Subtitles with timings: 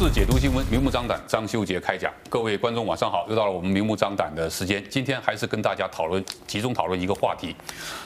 [0.00, 1.20] 批判时事，解读新闻，明目张胆。
[1.26, 4.82] 张修杰开讲，各位观众晚上好，又到了我们明目张胆的时间。
[4.88, 7.54] 今天还是跟大家讨论，集中讨论一个话题。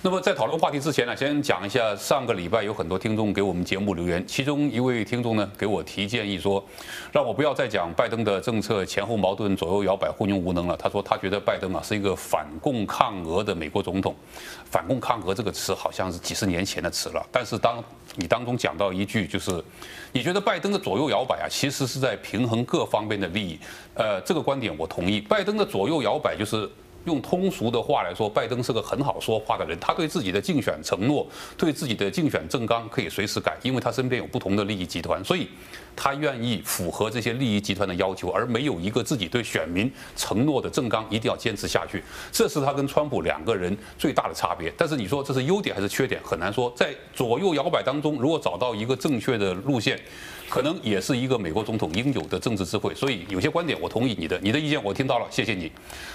[0.02, 6.64] 那么在讨论话题之前呢，先讲一下上个礼拜有很多听众给我们节目留言，其中一位听众呢给我提建议说，
[7.12, 10.76] 让我不要再讲拜登的政策前后矛盾、左右摇摆、昏庸无能了。
[10.76, 14.12] 他说他觉得拜登啊是一个反共抗俄的美国总统。
[14.68, 17.82] 反共抗俄这个词好像是几十年前的词了，但是当
[18.16, 19.62] 你当中讲到一句，就是
[20.14, 23.58] 你觉得拜登的左右摇摆啊，其实是在平衡各方面的利益。
[23.94, 25.20] 呃，这个观点我同意。
[25.20, 26.70] 拜登的左右摇摆，就是
[27.04, 29.78] 用通俗的话来说，拜登是个很好说话的人。
[29.80, 35.48] 他对自己的竞选承诺，对自己的竞选政纲可以随时改，因为他身边有不同的利益集团，所以
[35.94, 42.02] 他愿意符合这些利益集团的要求，而没有一个自己对选民承诺的政纲一定要坚持下去。
[42.32, 44.72] 这是他跟川普两个人最大的差别。
[44.76, 46.72] 但是你说这是优点还是缺点，很难说。
[46.74, 50.00] 在左右摇摆当中，如果找到一个正确的路线。
[50.48, 55.70] 可能也是一个美国总统应有的政治智慧，所以有些观点我同意你的，你的意见我听到了，谢谢你。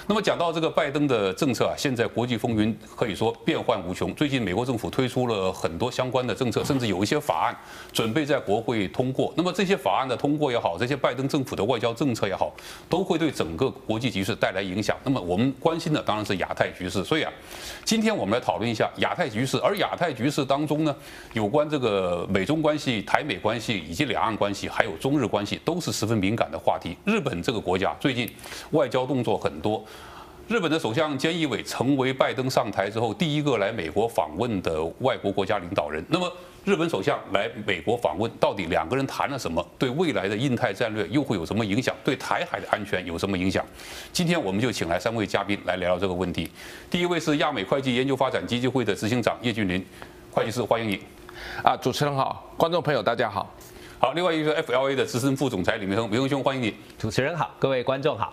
[0.07, 4.13] 那么讲到这个拜登的政策啊，现在国际风云可以说变幻无穷。
[4.15, 7.55] 最近美国政府推出了很多相关的政策，甚至有一些法案
[7.91, 9.33] 准备在国会通过。
[9.35, 12.53] 那么这些法案的通过也好，这些拜登政府的外交政策也好，
[12.89, 14.97] 都会对整个国际局势带来影响。
[15.03, 17.03] 那么我们关心的当然是亚太局势。
[17.03, 17.31] 所以啊，
[17.83, 19.57] 今天我们来讨论一下亚太局势。
[19.59, 20.95] 而亚太局势当中呢，
[21.33, 24.35] 有关这个美中关系、台美关系以及两两岸。
[24.39, 26.95] 关系还有中日关系都是十分敏感的话题。
[27.05, 28.29] 日本这个国家最近
[28.71, 29.83] 外交动作很多。
[30.47, 36.03] 日本的首相菅义伟成为拜登上台之后第一个来美国访问的外国国家领导人。
[36.07, 36.31] 那么
[36.65, 39.65] 日本首相来美国访问，到底两个人谈了什么？
[39.77, 41.93] 对未来的印太战略又会有什么影响？
[42.03, 43.63] 对台海的安全有什么影响？
[44.11, 46.49] 今天我们就请来三位嘉宾来聊聊这个问题。
[46.89, 49.85] 第一位是亚美会计研究发展基金会的执行长叶俊林
[50.31, 50.99] 会计师，欢迎你。
[51.63, 53.53] 啊，主持人好，观众朋友大家好。
[54.01, 56.73] 好，另外一个 FLA 的资深副总裁李明亨，明亨兄欢迎你。
[56.97, 58.31] 主持人好，各位观众好。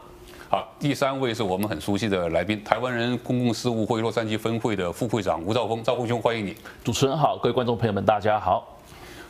[0.49, 6.55] 好，第三位是我们很熟悉的来宾，台湾人公共事务会洛杉矶分会的副会长吴兆峰，兆峰兄欢迎你。
[6.85, 8.79] 主持人好，各位观众朋友们大家好。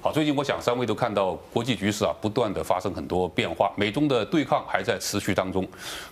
[0.02, 5.66] 好，最近我想三位都看到国际局势啊，不断的发生很多变化，美中的对抗还在持续当中。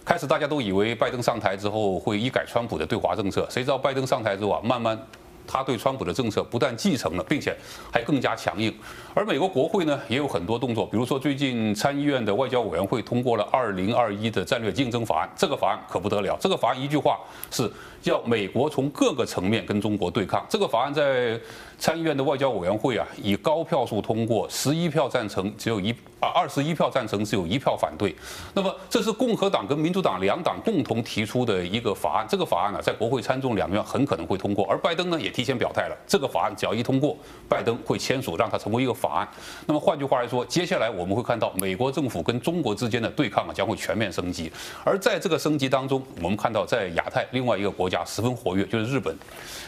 [0.06, 4.98] 开始大家都以为拜登上台之后会一改川普的对华政策，谁知道拜登上台之后啊，慢慢。
[5.46, 7.56] 他对川普的政策不但继承了，并且
[7.92, 8.74] 还更加强硬。
[9.14, 16.36] 而美国国会呢，也有很多动作，比如说最近参议院的外交委员会通过了二零二一的战略竞争法案，这个法案可不得了。
[16.40, 17.18] 这个法案一句话
[17.50, 17.70] 是
[18.02, 20.44] 要美国从各个层面跟中国对抗。
[20.48, 21.38] 这个法案在
[21.84, 28.16] 参议院的外交委员会啊，以高票数通过，十一票赞成，只有一啊二十一票赞成，只有一票反对。
[28.54, 32.26] 那么这是共和党跟民主党两党共同提出的一个法案。
[32.26, 34.66] 这个法案呢，在国会参众两院很可能会通过。
[34.66, 37.14] 而拜登呢，也提前表态了，这个法案只要一通过，
[37.50, 39.28] 拜登会签署，让它成为一个法案。
[39.66, 44.50] 那么换句话来说，接下来我们会看到美国政府跟中国之间的对抗啊，将会全面升级。
[44.84, 49.14] 而在这个升级当中，我们看到在亚太另外一个国家十分活跃，就是日本。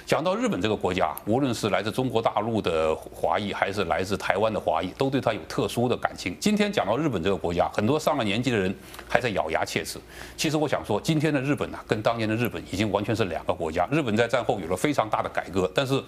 [0.07, 6.37] 讲到日本这个国家，无论是来自中中国大陆的华裔，还是来自台湾的华裔，都对他有特殊的感情。
[6.39, 8.73] 今天讲到日本这个国家，很多上了年纪的人
[9.09, 9.99] 还在咬牙切齿。
[10.37, 13.89] 其实我想说，今天的日本呢，跟当年的日本已经完全是两个国家。
[13.91, 16.01] 日本在战后有了非常大的改革，但是。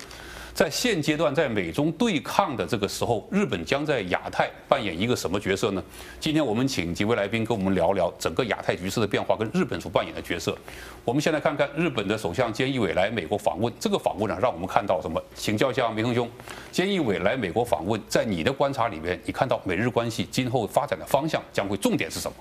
[0.58, 5.80] 在现阶段，在美中对抗的这个时候，日本将在亚太扮演一个什么角色呢？
[6.18, 10.58] 今天我们请几位来宾跟我们聊聊整个亚太局势的变化跟日本所扮演的角色。
[11.04, 15.22] 我们先来看看日本的首相菅义伟来美国访问，这个访问呢，让我们看到什么？
[15.36, 16.28] 请教一下明亨兄，
[16.72, 22.36] 菅义伟来美国访问，在你的观察里面，你看到美日关系今后发展的方向将会重点是什么？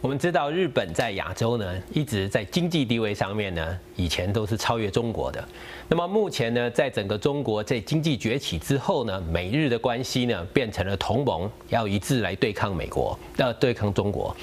[0.00, 5.42] 我们知道日本在亚洲呢，一直在经济地位上面呢，以前都是超越中国的。
[5.88, 14.36] 那么目前呢，在整个中国在经济崛起之后呢，美日的关系呢变成了同盟，要一致来对抗美国，要对抗中国。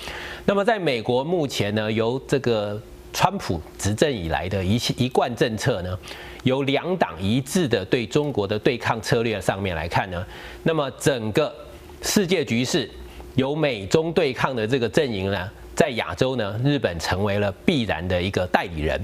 [0.45, 2.81] 那么在美国目前呢，由这个
[3.11, 5.99] 川普执政以来的一一贯政策呢，
[6.43, 10.25] 由两党一致的对中国的对抗策略上面来看呢，
[10.63, 11.53] 那么整个
[12.01, 12.89] 世界局势。
[13.35, 19.01] 由美中对抗的这个阵营呢，在亚洲呢，日本成为了必然的一个代理人。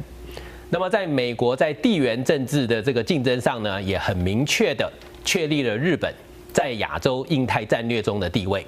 [0.71, 4.87] 那么，在美国在地缘政治的这个竞争上呢，也很明确的
[5.25, 6.13] 确立了日本
[6.53, 8.63] 在亚洲印太战略中的地位。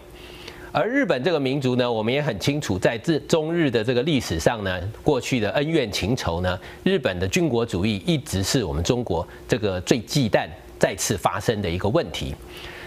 [0.72, 10.48] 而日本这个民族呢，我们也很清楚，在这中日的这个历史上呢，过去的恩怨情仇呢，日本的军国主义一直是我们中国这个最忌惮
[10.80, 12.34] 再次发生的一个问题。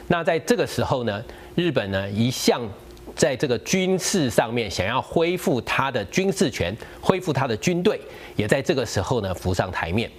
[0.09, 1.23] 那在这个时候呢，
[1.55, 2.61] 日本呢一向
[3.17, 8.01] 在这个军事上面想要恢复他的军事权，恢复他的军队，
[8.37, 10.11] 也在这个时候呢浮上台面。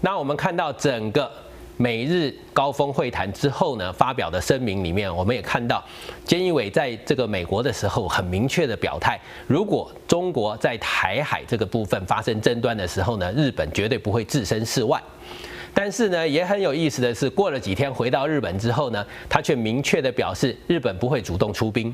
[0.00, 1.30] 那我们看到整个
[1.76, 5.82] 美日高峰会谈之后呢，发表的声明里面，我们也看到，
[6.26, 15.02] 菅义伟在这个美国的时候很明确的表态，如果中国在台海这个部分发生争端的时候呢，日本绝对不会置身事外。
[15.72, 21.92] 但是呢，也很有意思的是，过了几天回到日本之后呢，他却明确的表示，日本不会主动出兵。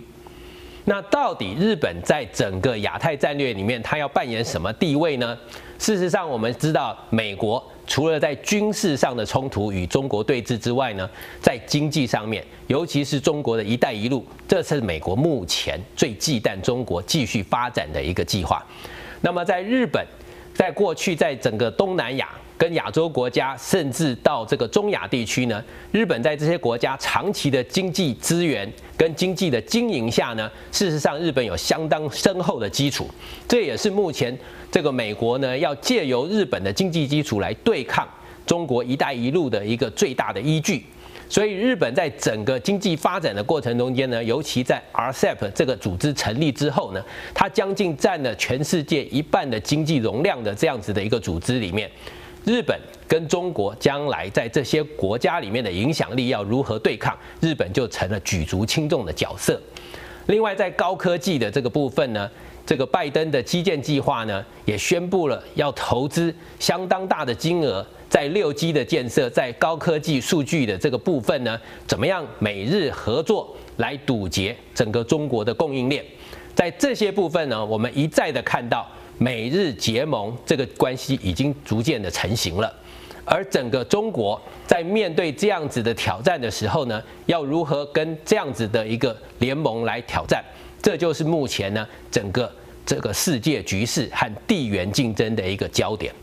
[0.84, 5.36] 那到底日本在整个亚太战略里面，它要扮演什么地位呢？
[5.78, 11.08] 事实上，我们知道，美国除了在军事上的冲突与中国对峙之外呢，
[11.40, 18.64] 在经济上面，尤其是中国的一带一路，这是美国目前最忌惮中国继续发展的一个计划。
[19.20, 20.04] 那么，在日本，
[20.54, 22.28] 在过去，在整个东南亚。
[22.60, 33.08] 跟亚洲国家，甚至到这个中亚地区呢，日本在这些国家长期的经济资源跟经济的经营下呢，事实上日本有相当深厚的基础，
[33.48, 34.38] 这也是目前
[34.70, 38.06] 这个美国呢要借由日本的经济基础来对抗
[38.44, 40.84] 中国“一带一路”的一个最大的依据。
[41.30, 47.02] 所以日本在整个经济发展的过程中间呢，尤其在 RCEP 这个组织成立之后呢，
[47.32, 51.90] 它将近占了全世界一半的经济容量的这样子的一个组织里面。
[52.44, 57.16] 日本跟中国将来在这些国家里面的影响力要如何对抗？
[57.40, 59.60] 日本就成了举足轻重的角色。
[60.26, 62.30] 另外，在高科技的这个部分呢，
[62.64, 76.04] 这个拜登的基建计划呢，也宣布了要投资相当大的金额在六 G 的建设，在高科技数据的这个部分呢，怎么样美日合作来堵截整个中国的供应链？
[76.54, 78.86] 在这些部分呢，我们一再的看到。
[79.22, 82.74] 美日结盟这个关系已经逐渐的成型了，
[83.22, 90.42] 而整个中国在面对这样子的挑战的时候呢，要如何跟这样子的一个联盟来挑战？
[90.80, 92.50] 这就是目前呢整个
[92.86, 96.14] 这个世界局势和地缘竞争的一个焦点。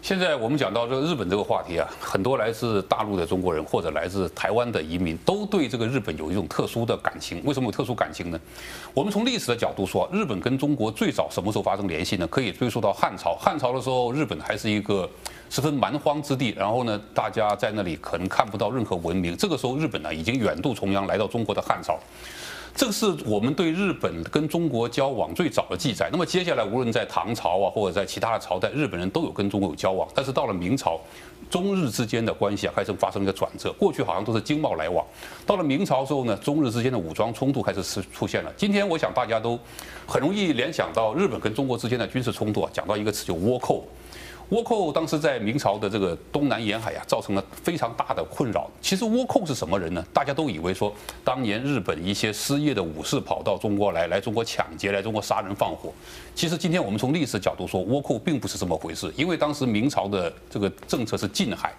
[0.00, 7.42] 现在我们讲到这个日本这个话题啊，很多来自大陆的中国人或者来自台湾的移民都对这个日本有一种特殊的感情。
[7.44, 8.40] 为什么有特殊感情呢？
[8.94, 12.26] 我们从历史的角度说，日本跟中国最早什么时候发生联系呢？
[12.28, 13.34] 可以追溯到汉朝。
[13.34, 15.08] 汉朝的时候，日本还是一个
[15.50, 19.36] 十分蛮荒之地，然后呢，大家在那里可能看不到任何文明。
[19.36, 21.98] 这个时候，日本呢已经远渡重洋来到中国的汉朝。
[22.78, 26.08] 这个是我们对日本跟中国交往最早的记载。
[26.12, 30.08] 那么接下来，无论在唐朝啊，或者在其他的朝代，日本人都有跟中国有交往。
[30.14, 31.00] 但是到了明朝，
[31.50, 33.72] 中日之间的关系啊开始发生一个转折。
[33.72, 35.04] 过去好像都是经贸来往，
[35.44, 38.52] 到了明朝之后呢，中日之间的武装冲突开始出出现了。
[38.56, 39.58] 今天我想大家都
[40.06, 43.84] 很容易联想到日本跟中国之间的军事冲突啊，讲到一个词就倭寇。
[44.50, 48.66] 倭寇当时在明朝的这个东南沿海呀，造成了非常大的困扰。
[48.80, 50.02] 其实倭寇是什么人呢？
[50.10, 50.90] 大家都以为说，
[51.22, 55.92] 当年日本一些失业的武士跑到中国来，来中国抢劫，来中国杀人放火。
[56.34, 59.12] 其实今天我们从历史角度说，倭寇并不是这么回事。
[59.16, 61.74] 因为当时明朝的这个政策是禁海，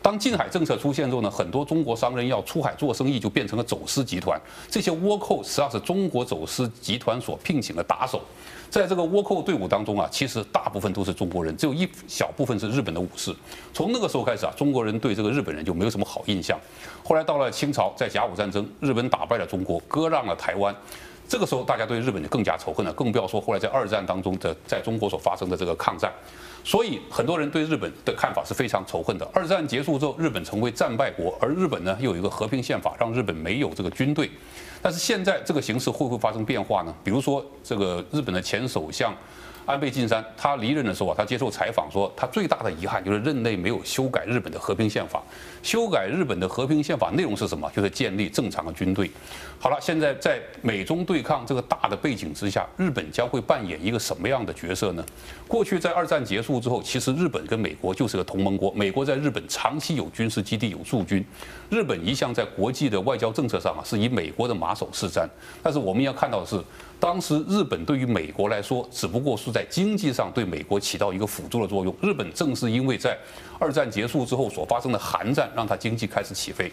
[0.00, 4.40] 当禁海政策出现之后呢，很多中国商人要出海做生意，就变成了走私集团。
[4.70, 8.22] 这些倭寇实际上是中国走私集团所聘请的打手。
[8.72, 13.30] 在这个倭寇队伍当中啊，其实大部分都是中国人，只有一小部分是日本的武士。
[13.74, 16.58] 从那个时候开始啊，中国人对这个日本人就没有什么好印象。
[17.04, 20.74] 后来到了清朝，在甲午战争，日本打败了中国，割让了台湾。
[21.28, 26.10] 这个时候，大家对日本就更加仇恨了，更不要说后来在二战当中的在中国所发生的这个抗战。
[26.64, 29.28] 所以很多人对日本的看法是非常仇恨的。
[29.34, 34.30] 二战结束之后，日本成为战败国，而日本呢又有一个和平宪法，让日本没有这个军队。
[34.82, 36.92] 但是现在这个形势会不会发生变化呢？
[37.04, 39.14] 比如说，这个日本的前首相。
[39.64, 45.22] 安倍晋三他离任的时候啊，他接受采访说，他最大的遗憾就是任内没有修改日本的和平宪法。
[45.62, 47.70] 修改日本的和平宪法内容是什么？
[47.74, 49.10] 就是建立正常的军队。
[49.58, 55.04] 好了，现在在美中对抗这个大的背景之下，日本将会扮演一个什么样的角色呢？
[55.46, 61.24] 过去在二战结束之后，其实日本跟美国就是个同盟国，美国在日本长期有军事基地、有驻军。
[61.70, 65.26] 日本一向在国际的外交政策上啊，是以美国的马首是瞻。
[65.62, 66.60] 但是我们要看到的是。
[66.98, 71.92] 当时日本对于美国来说，只不过是在经济上对美国起到一个辅助的作用。
[72.00, 73.18] 日本正是因为在
[73.58, 76.70] 二战结束之后所发生的韩战，让它经济开始起飞。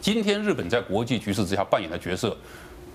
[0.00, 2.36] 今天日本在国际局势之下扮演的角色，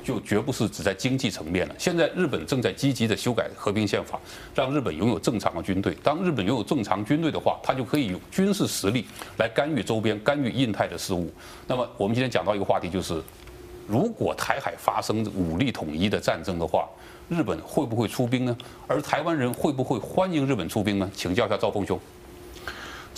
[0.04, 1.76] 就绝不是只在经济层面了。
[1.78, 4.20] 现在日本正在积极的修改和平宪法，
[4.54, 5.96] 让日本拥有正常的军队。
[6.04, 9.06] 当日本拥有正常军队的话，它就可以用军事实力
[9.38, 11.32] 来干预周边、干预印太的事务。
[11.68, 13.22] 那么我们今天讲到一个话题就是。
[13.90, 16.86] 如果台海发生武力统一的战争的话，
[17.30, 18.58] 日本会不会出兵呢？
[18.86, 21.10] 而台湾人会不会欢迎日本出兵呢？
[21.16, 21.98] 请教一下赵峰兄。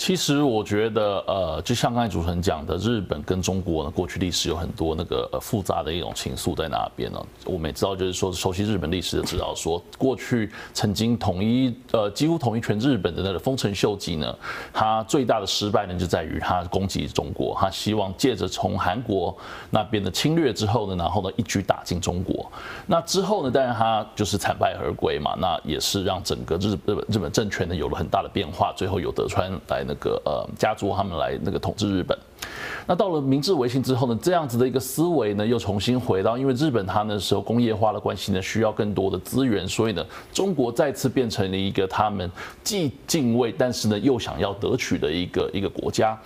[0.00, 7.22] 其实我觉得，呃，就像刚才主持人讲的，日本跟中国呢，过去历史有很多那个呃复杂的一种情愫在那边呢。
[7.44, 14.34] 我们也知道，就是说熟悉日本历史的知道，说过去曾经统一呃几乎统一全日本的那个丰臣秀吉呢，
[14.72, 19.36] 他最大的失败呢就在于他攻击中国，他希望借着从韩国
[19.68, 22.50] 那边的侵略之后呢，然后呢一举打进中国。
[22.86, 29.84] 那之后呢，当然他就是惨败而归嘛，那也是让整个日日本日本政权呢有了很大的变化，最后由德川来。
[29.90, 32.16] 那个呃，家族他们来那个统治日本，
[32.86, 42.30] 那到了明治维新之后呢，这样子的一个思维呢，又重新回到，因为日本它那时候工业化的关系呢，需要更多的资源，所以呢，中国再次变成了一个他们
[42.62, 46.16] 既敬畏，但是呢又想要得取的一个一个国家。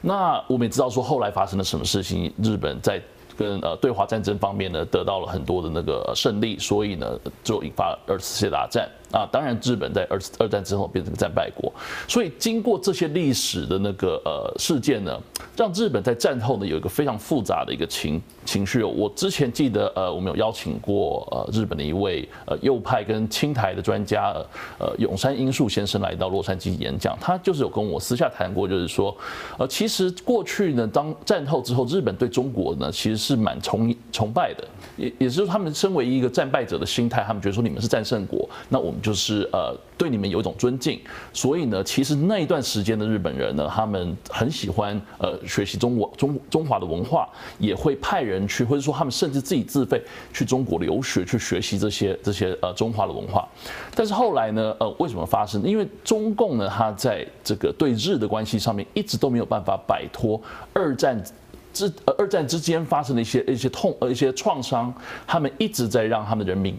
[0.00, 3.02] 那我们也知道说后来发生了什么事情，日本在。
[3.38, 9.26] 跟呃对华战争方面呢，得到了很多的那个胜利，所以呢就引发二次世界大战啊。
[9.32, 11.72] 当然，日本在二二战之后变成个战败国，
[12.06, 15.18] 所以经过这些历史的那个呃事件呢，
[15.56, 18.82] 让日本在战后呢有一个非常复杂的一个情情绪。
[18.82, 24.34] 我之前记得呃，我们有邀请过呃日本的一位呃右派跟亲台的专家
[24.78, 29.16] 呃永山英树先生来到洛杉矶演讲，他就是有跟我私下谈过，就是说
[29.58, 33.38] 呃其实过去呢，当战后之后，日本对中国呢其实是。
[33.38, 34.64] 蛮崇崇拜的，
[34.96, 41.00] 也也就是他们身为一个战败者的心态，他们觉得说你们是战胜国，那我们就是呃对你们有一种尊敬。
[41.32, 47.28] 所以呢，其实那一段时间的日本人呢，他们很喜欢呃学习中国中中华的文化，
[47.58, 50.02] 也会派人去，或者说他们甚至自己自费
[50.32, 53.48] 去中国留学去学习这些这些呃中华的文化。
[53.94, 55.62] 但是后来呢，呃为什么发生？
[55.62, 60.40] 因为中共呢，他在这个对日的关系上面一直都没有办法摆脱
[60.72, 61.22] 二战。
[61.70, 64.92] 之二战之间发生的一些一些痛呃一些创伤，
[65.26, 66.76] 他们一直在让他们人民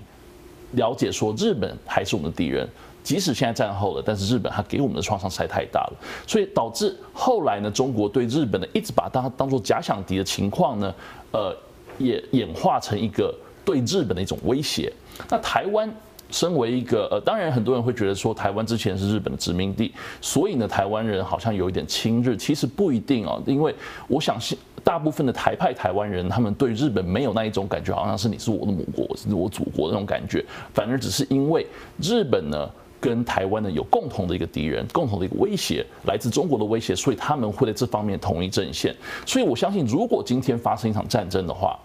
[0.72, 2.68] 了解说，日本还是我们的敌人，
[3.04, 5.94] 即使现在战后了，但是日本它给我们的创伤实在太大了，
[6.28, 10.94] 所以导致后来呢，中国对日本呢一直把它当做假想敌的情况呢，
[11.32, 11.56] 呃，
[11.98, 13.34] 也演化成一个
[13.66, 14.92] 对日本的一种威胁。
[15.30, 15.92] 那台湾。
[16.32, 23.74] 身为一个呃，当然很多人会觉得说台湾之前是日本的殖民地，所以呢，台湾人好像有一点亲日，其实不一定哦，因为
[24.08, 31.66] 我想信大部分的台派台湾人，他们对日本没有那一种感觉，好像是你是我的母国，是我祖国的那种感觉，反而只是因为
[32.02, 32.70] 日本呢
[33.02, 38.96] 跟台湾呢有共同的一个敌人，共同的一个威胁，来自中国的威胁，所以他们会在这方面统一阵线。
[39.26, 41.80] 所以我相信，如果今天发生一场战争的话，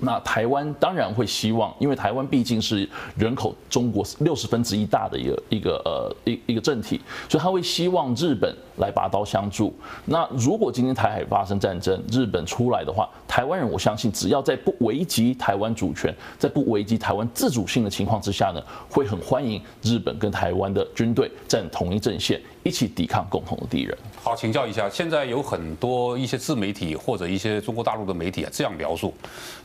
[0.00, 9.74] 那台湾当然会希望，因为台湾毕竟是人口中国六十分之一大的一个一个呃一一个政体，所以他会希望日本来拔刀相助。
[10.06, 23.96] 那如果今天台海发生战争，日本出来的话，台湾人我相信只要在不危及台湾主权，在不危及台湾自主性的情况之下呢，会很欢迎日本跟台湾的军队站同一阵线，一起抵抗共同的敌人。
[24.22, 29.14] 好，请教一下，现在有很多一些自媒体或者一些中国大陆的媒体啊，这样描述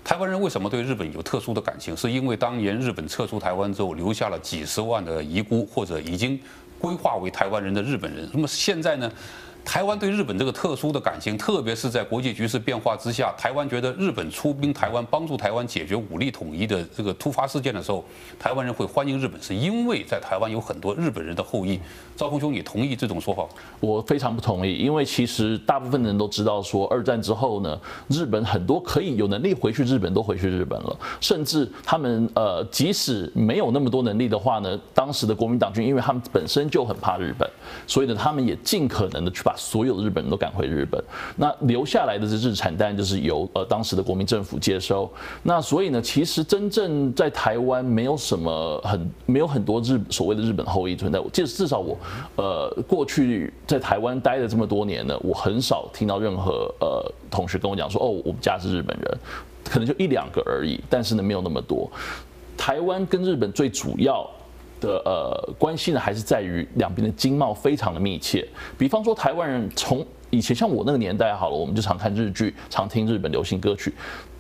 [0.04, 0.30] 台湾。
[0.30, 1.96] 人为什么对日本有特殊的感情？
[1.96, 6.40] 是因为当年日本撤出台湾之后，留下了几十万的遗孤或者已经
[6.80, 8.30] 规划为台湾人的日本人。
[8.34, 9.12] 那么现在呢？
[9.66, 18.06] 台湾对日本这个特殊的感情，特别是在国际局势变化之下，台湾觉得日本出兵台湾，帮助台湾解决武力统一的这个突发事件的时候，
[18.40, 21.80] 台湾人会欢迎日本，是因为在台湾有很多日本人的后裔。
[22.16, 23.44] 赵峰兄，你同意这种说法？
[23.82, 37.50] 我非常不同意，因为其实大部分人都知道，说二战之后呢，日本很多可以有能力回去日本都回去日本了，甚至他们呃，即使没有那么多能力的话呢，当时的国民党军，因为他们本身就很怕日本，
[37.88, 39.55] 所以呢，他们也尽可能的去把。
[39.56, 41.04] 所有的日本人都赶回日本，
[41.36, 45.12] 那留下来的这日产当然就是由呃当时的国民政府接收。
[45.44, 51.20] 那所以呢，其实真正在台湾没有什么很没有很多日所谓的日本后裔存在。
[51.20, 51.98] 我记得至少我
[52.36, 59.18] 呃过去在台湾待了这么多年呢，我很少听到任何呃同学跟我讲说哦，我们家是日本人，
[59.64, 60.80] 可能就一两个而已。
[60.90, 61.90] 但是呢，没有那么多。
[62.58, 64.30] 台湾跟日本最主要。
[64.86, 68.48] 的呃关系呢，还是在于两边的经贸非常的密切。
[68.78, 73.94] 比方说，台湾人从以前像我那个年代好了，我们就常看日剧，常听日本流行歌曲。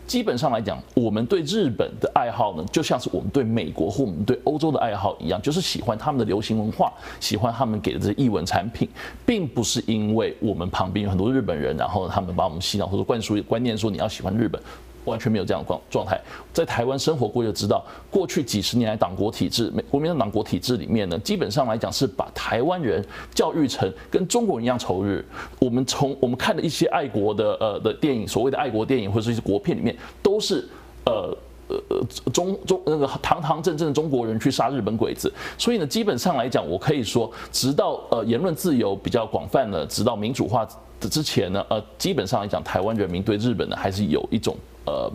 [0.07, 8.87] 基本上来讲，我们对日本的爱好呢，就像是我们对美国或我们对欧洲的爱好一样，就是喜欢他们的流行文化，喜欢他们给的这些艺文产品，
[9.25, 14.61] 并不是因为我们旁边有很多日本人，然后他们把我们洗脑或者灌输观念说你要喜欢日本。
[15.05, 16.19] 完全没有这样的状状态，
[16.51, 25.25] 在台湾生活过就知道，过去几十年来党国体制、美国民党党国体制里面呢，基本上来讲是把台湾人教育成跟中国人一样仇日。
[25.59, 30.67] 我们从我们看的一些爱国的呃的电影，所谓的爱国电影或者是一些国片里面，都是
[31.05, 35.31] 呃呃中中那个堂堂正正的中国人去杀日本鬼子。
[35.57, 40.67] 所以呢，基本上来讲，我可以说，直到呃言论自由比较广泛了，直到民主化
[40.99, 45.11] 的之前呢，呃，基本上来讲，台湾人民对日本呢还是有一种呃，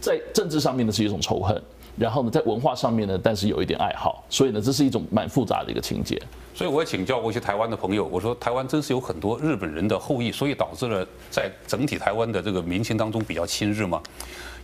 [0.00, 1.60] 在政治上面呢是一种仇恨。
[1.96, 6.20] 然后呢，在文化上面呢，但是有一点爱好，所以呢，这是一种蛮复杂的一个情节。
[6.54, 14.00] 所以我也请教过一些台湾的朋友，我说台湾真是有很多日本人的后裔，所以导致了在整体台湾的这个民情当中比较亲日吗？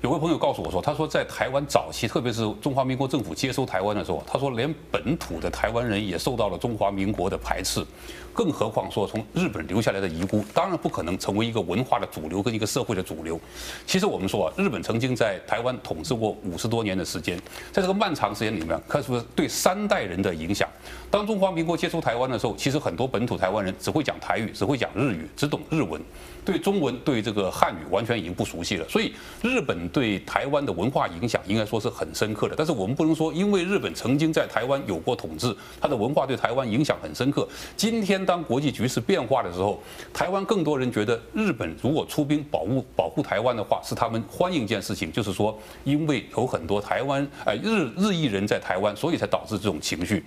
[0.03, 7.85] 有位朋友告诉我说，他说在台湾早期，特别是中华民国政府接收台湾的时候，他说连本土的台湾人也受到了中华民国的排斥。
[8.33, 13.39] 更何况说从日本留下来的遗孤，当然不可能成为一个文化的主流跟一个社会的主流。
[13.85, 17.37] 其实我们说啊，日本曾经在台湾统治过五十多年的时间，
[17.71, 20.67] 在这个漫长时间里面，可以说对三代人的影响。
[21.11, 25.99] 当中华民国接触台湾的时候，其实很多本土台湾人只会讲台语，只会讲日语，只懂日文，
[26.45, 28.87] 对中文、对这个汉语完全已经不熟悉了。
[28.87, 32.55] 所以日本对台湾的文化影响应该说是很深刻的。
[32.55, 37.49] 但是我们不能说，因为日本曾经在台湾有过统治，它的文化对台湾影响很深刻。
[37.79, 39.83] 今天当国际局势变化的时候，
[40.13, 50.23] 台湾更多人觉得日本如果出兵保护保护台湾的话，是他们欢迎一件事情，就是说因为有很多台湾呃日日裔人在台湾，所以才导致这种情绪。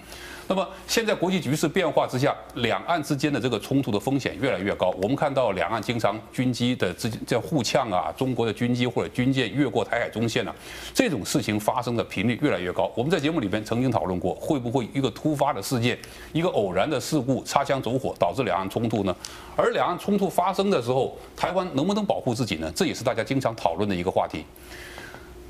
[0.47, 4.93] 那么现在国际局势变化之下，两岸之间的这个冲突的风险越来越高。
[5.01, 10.53] 我们看到两岸经常军机的之间这互呛啊，中国的军机或者军舰越过台海中线啊，
[10.93, 12.91] 这种事情发生的频率越来越高。
[12.95, 15.97] 我们在节目里边曾经讨论过，会不会一个突发的事件，
[16.33, 19.15] 一个偶然的事故，擦枪走火导致两岸冲突呢？
[19.55, 22.71] 而两岸冲突发生的时候，台湾能不能保护自己呢？
[22.75, 24.43] 这也是大家经常讨论的一个话题。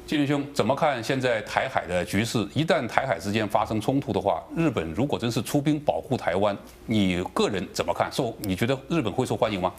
[0.06, 2.46] 金林兄怎么看现在台海的局势？
[2.54, 6.56] 一旦台海之间发生冲突的话，日本如果真是出兵保护台湾，
[6.86, 8.12] 你个人怎么看？
[8.12, 9.74] 受你觉得日本会受欢迎吗？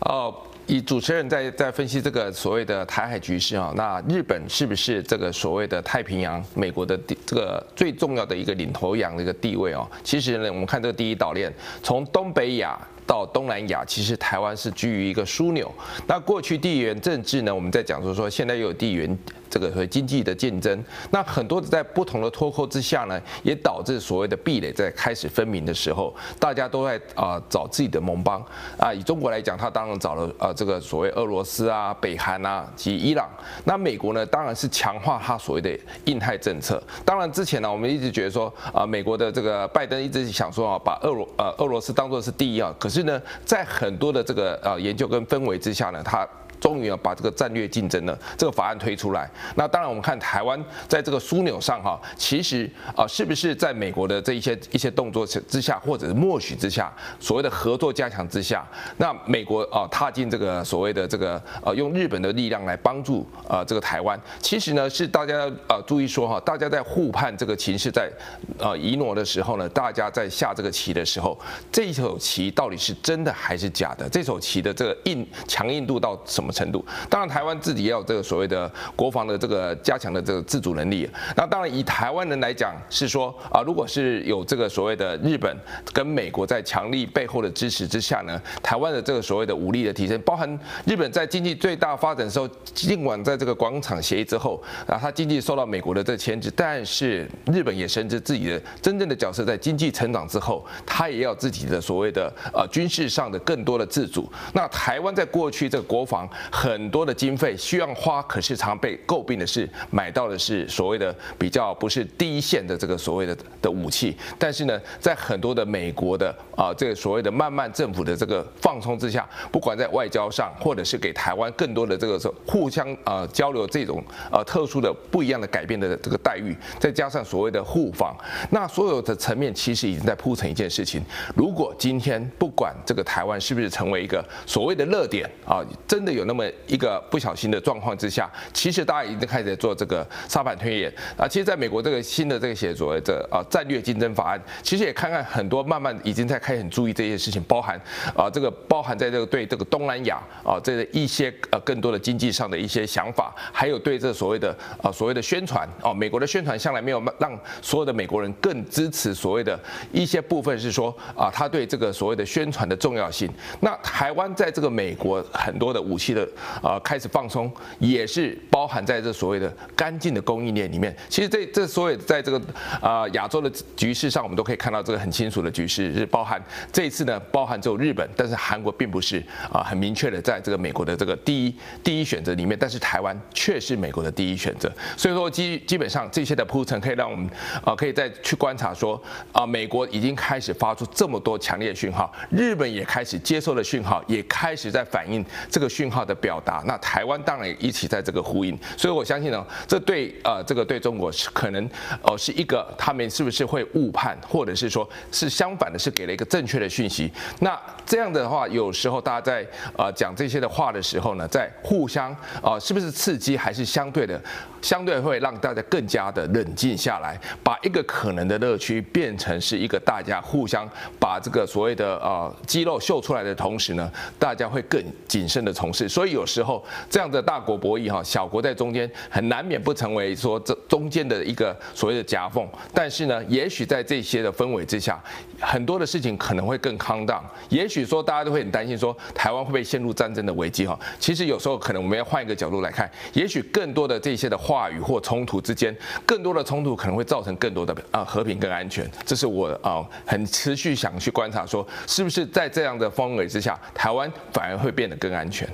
[0.00, 0.34] 哦，
[0.66, 9.88] 以主持人在在分析这个所谓的台海局势啊，那日本是不是这个所谓的太平洋美国的这个最重要的一个领头羊的一个地位哦？
[10.04, 11.52] 其实呢，我们看这个第一岛链，
[11.82, 12.78] 从东北亚。
[13.08, 15.72] 到东南亚，其实台湾是居于一个枢纽。
[16.06, 20.84] 那过去地缘政治呢，我们在讲说说，现在又有地缘这个和经济的竞争。
[21.10, 28.44] 那很多在不同的脱钩之下呢，也导致所谓的壁垒在开始分明的时候，大家都在啊找自己的盟邦
[28.76, 28.92] 啊。
[28.92, 33.28] 以中国来讲，他当然找了啊这个所谓俄罗斯啊、北韩啊及伊朗。
[33.64, 35.70] 那美国呢，当然是强化他所谓的
[36.06, 36.82] 印太政策。
[37.04, 42.88] 当然之前呢，我们一直觉得说啊，美国的这个拜登一直想说啊，把俄罗呃俄罗斯当作是第一啊，可。
[42.88, 46.26] 是呢，在很多的这个呃研究跟氛围之下呢，他。
[46.60, 49.30] 终于要把这个战略竞争的这个法案推出来。
[49.54, 58.66] 那当然，我们看台湾在这个枢纽上哈，其实啊，是不是在美国的这一些一些动作之下，或者是默许之下，所谓的合作加强之下，
[58.96, 68.10] 那美国啊踏进这个所谓的这个呃用日本的力量来帮助啊这个台湾，其实呢是大家呃注意说哈，大家在互判这个情势在
[68.58, 71.38] 呃移挪的时候呢，大家在下这个棋的时候，
[71.70, 74.08] 这一手棋到底是真的还是假的？
[74.08, 76.84] 这手棋的这个硬强硬度到什么程度？
[77.08, 81.08] 当然，台湾自己也有这个所谓的国防的这个加强的这个自主能力。
[81.36, 85.56] 那当然，以台湾人来讲，是说啊，如果是有这个所谓的日本
[85.92, 104.30] 跟美国在强力背后的支持之下呢，台湾的这个所谓的武力的提升，包含日本在经济最大发展的时候，尽管在这个广场协议之后啊，它经济受到美国的这个牵制，但是日本也深知自己的真正的角色在经济成长之后，它也要自己的所谓的呃军事上的更多的自主。
[104.52, 106.28] 那台湾在过去这个国防。
[106.50, 114.16] 很多的经费需要花，可是常被诟病的是买到的是所谓的比较不是第一线的这个所谓的的武器。
[114.38, 128.16] 但是呢，在很多的美国的啊这个所谓的慢慢政府的这个放松之下，不管在外交上，或者是给台湾更多的这个互相啊交流这种呃特殊的不一样的改变的这个待遇，再加上所谓的互访，
[128.50, 131.02] 那所有的层面其实已经在铺成一件事情。
[131.34, 136.44] 如果今天不管这个台湾是不是成为一个所谓的热点啊，真的有那么。
[136.68, 141.26] 一个不小心的状况之下，其实大家已经开始做这个沙盘推演啊。
[141.26, 147.80] 其实，在美国这个新的这个写所谓的啊战略竞争法案，其实也看看很多慢慢已经在开始很注意这些事情，包含
[148.14, 159.58] 啊这个包含在这个对这个东南亚啊这个一些呃更多的经济上的一些想法，还有对这所谓的啊所谓的宣传啊，美国的宣传向来没有让所有的美国人更支持所谓的
[159.90, 163.28] 一些部分是说啊他对这个所谓的宣传的重要性。
[163.60, 166.28] 那台湾在这个美国很多的武器的。
[166.62, 170.94] 呃开始放松，也是包含在这所谓的干净的供应链里面。
[171.08, 172.40] 其实这这所有在这个
[172.80, 184.72] 啊亚洲的局势上，我们都可以看到这个很清楚的局势是包含这一次呢，包含只有日本，但是韩国并不是啊很明确的在这个美国的这个第一第一选择里面，但是台湾却是美国的第一选择。
[184.96, 187.28] 所以说基基本上这些的铺陈可以让我们
[187.64, 189.00] 啊可以再去观察说
[189.32, 196.64] 啊美国已经开始发出这么多强烈的讯号，日本也开始接受了讯号，也开始在反映这个讯号的表达。
[196.66, 198.58] 那台湾当然也一起在这个呼应。
[198.76, 201.70] 所以我相信呢，这对呃这个对中国是可能
[202.02, 207.12] 哦是一个他们是不是会误判，或者是说是相反的，是给了一个正确的讯息。
[207.40, 212.10] 那这样的话，有时候大家在呃讲这些的话的时候呢，在互相
[212.42, 214.20] 啊、呃、是不是刺激，还是相对的，
[214.62, 220.68] 相对会让大家更加的冷静下来，把一个可能的乐趣变成是一个大家互相
[220.98, 225.88] 把这个所谓的呃肌肉秀出来的同时呢，大家会更谨慎的从事。
[225.98, 232.48] 所以有时候这样的大国博弈哈，小国在中间很难免不成为说这中间的一个所谓的夹缝。
[232.72, 235.02] 但是呢，也许在这些的氛围之下，
[235.40, 237.22] 很多的事情可能会更 calm down。
[237.48, 240.78] 也许说大家都会很担心说台湾会不会陷入战争的危机哈。
[241.00, 248.88] 其实有时候可能我们要换一个角度来看，也许更多的这些的话语或冲突之间，更多的冲突可能会造成更多的啊和平跟安全。
[249.04, 255.48] 这是我啊很持续想去观察说，是不是在这样的氛围之下，台湾反而会变得更安全。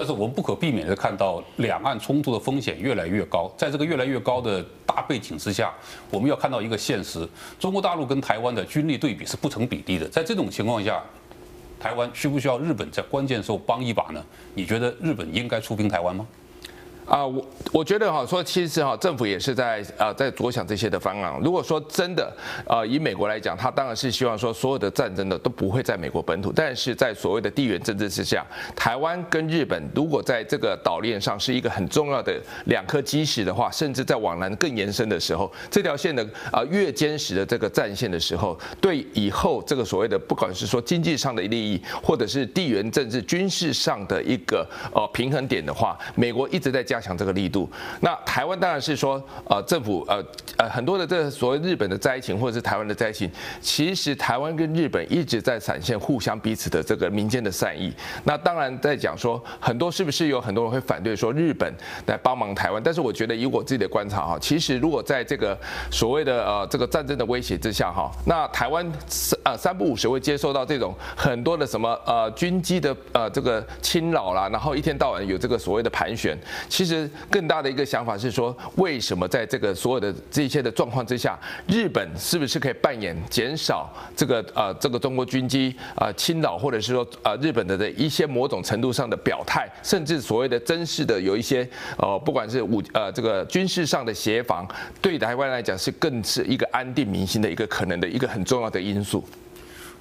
[0.00, 3.52] 但是我们不可避免的看到，两岸冲突的风险越来越高。
[3.54, 5.70] 在这个越来越高的大背景之下，
[6.10, 10.08] 我们要看到一个现实：中国大陆跟台湾的军力对比是不成比例的。
[10.08, 11.02] 在这种情况下，
[11.78, 14.24] 台湾需不需要日本在关键时候帮一把呢？
[14.54, 16.26] 你觉得日本应该出兵台湾吗？
[17.10, 21.34] 啊，我我觉得哈，说其实哈，政府也是在啊在着想这些的方案。
[21.42, 22.32] 如果说真的，
[22.64, 28.46] 呃，以美国来讲，他当然是希望说所有的战争的都不会在美国本土，但是在所谓的地缘政治之下，
[28.76, 32.32] 台湾跟日本如果在这个岛链上是一个很重要的
[32.66, 46.99] 两颗基石的话，甚至在往南更延伸的时候，这条线的啊越坚实的这个战线的时候，对以后这个所谓的不管是说经济上的利益，或者是地缘政治军事上的一个呃平衡点的话，美国一直在加。
[47.00, 47.66] 加强这个力度，
[48.00, 50.22] 那台湾当然是说，呃，政府呃
[50.58, 53.30] 呃很多的这所谓日本的灾情或者是台湾的灾情，
[53.62, 57.90] 其实台湾跟日本一直在展现互相彼此的这个民间的善意。
[58.24, 61.72] 那当然在讲说，很多是不是有很多人会反对说日本
[62.04, 62.82] 来帮忙台湾？
[62.82, 65.58] 但是我觉得以我自己的观察哈，其实如果在这个
[65.90, 76.89] 所谓的呃这个战争的威胁之下哈，那台湾三呃三不五时会接受到这种很多的什么呃军机的呃这个侵扰啦，然后一天到晚有这个所谓的盘旋，其实。
[76.90, 91.64] 其实更大的一个想法是说，为什么在这个所有的这些的状况之下，日本是不是可以扮演减少这个呃这个中国军机啊侵扰，或者是说呃日本的的一些某种程度上的表态，甚至所谓的真实的有一些
[91.96, 94.66] 呃不管是武呃这个军事上的协防，
[95.00, 99.24] 对台湾来讲是更是一个安定民心的一个可能的一个很重要的因素。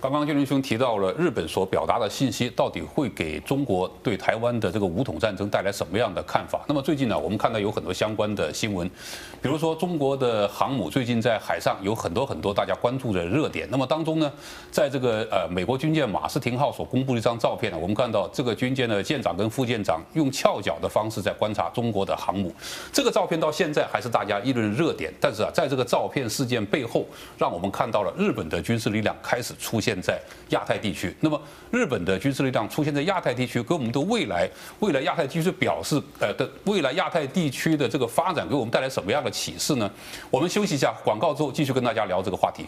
[0.02, 6.62] 刚刚建伦兄提到了日本所表达的信息，到底会给中国对台湾的这个武统战争带来什么样的看法？
[6.70, 8.90] 那么最近呢，我们看到有很多相关的新闻，
[9.42, 13.68] 比如说中国的航母最近在海上有很多很多大家关注的热点。
[13.70, 14.32] 那么当中呢，
[14.72, 22.52] 在这个呃美国军舰马斯廷号所公布的一张照片呢，我们看到这个军舰的舰长跟副舰长用翘脚的方式在观察中国的航母。
[22.92, 27.06] 这个照片到现在还是大家议论热点，但是啊，在这个照片事件背后，
[27.38, 29.90] 让我们看到了日本的军事力量开始出现。
[30.00, 30.18] 在
[30.52, 31.40] 亚太地区，那么
[31.72, 34.50] 日本的军事力量出现在亚太地区，给我们的未来
[34.80, 39.90] 未来亚太地区表示，呃的未来亚太地区的这个发展，给我们带来什么样的启示呢？
[40.30, 42.66] 我们休息一下，广告之后继续跟大家聊这个话题。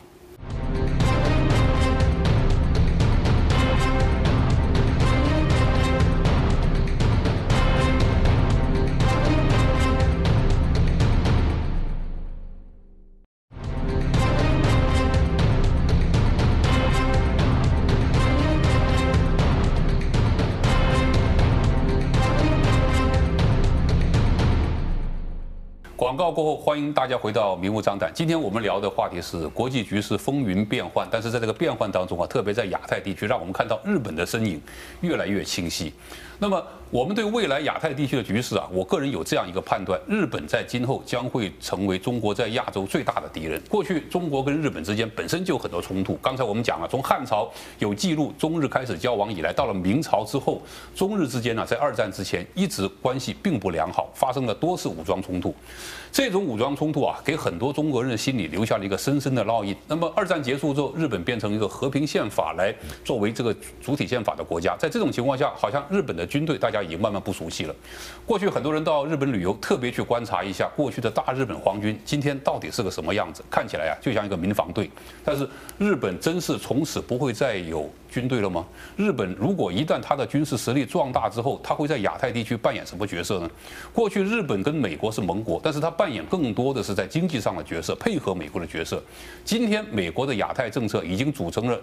[26.22, 28.12] 告过后，欢迎大家回到明目张胆。
[28.14, 34.62] 今天我们聊的话题是国际局势风云变幻，但是在这个变幻当中啊，特别在亚太地区，让我们看到日本的身影
[35.00, 35.92] 越来越清晰。
[36.38, 43.62] 那么，我们对未来亚太地区的局势啊，我个人有这样一个判断：日本在今后将会成为中国在亚洲最大的敌人。
[43.70, 46.16] 过去中国跟日本之间本身就有很多冲突。
[46.22, 47.50] 刚才我们讲了，从汉朝
[47.80, 50.62] 有记录中日开始交往以来，到了明朝之后，
[50.94, 55.56] 中日之间呢，在二战之前一直关系并不良好，发生了多次武装冲突。
[56.12, 59.74] 这种武装冲突啊，给很多中国人心里留下了一个深深的烙印。
[59.88, 62.76] 那么二战结束之后，日本变成一个和平宪法来
[63.06, 67.76] 作为这个主体宪法的国家，在这种情况下，好像日本的军队大家已经慢慢不熟悉了。
[68.26, 74.90] 过去很多人到日本旅游，特别去观察一下过去的大日本皇军今天到底是个什么样子，看起来啊就像一个民防队。
[75.24, 78.66] 但是日本真是从此不会再有军队了吗？
[78.96, 83.50] 日本如果一旦它的军事实力壮大之后，它会在亚太地区扮演什么角色呢？
[83.94, 89.02] 过去日本跟美国是盟国，但是它扮演更多的是在经济上的角色，配合美国的角色。
[89.44, 91.80] 今天美国的亚太政策已经组成了。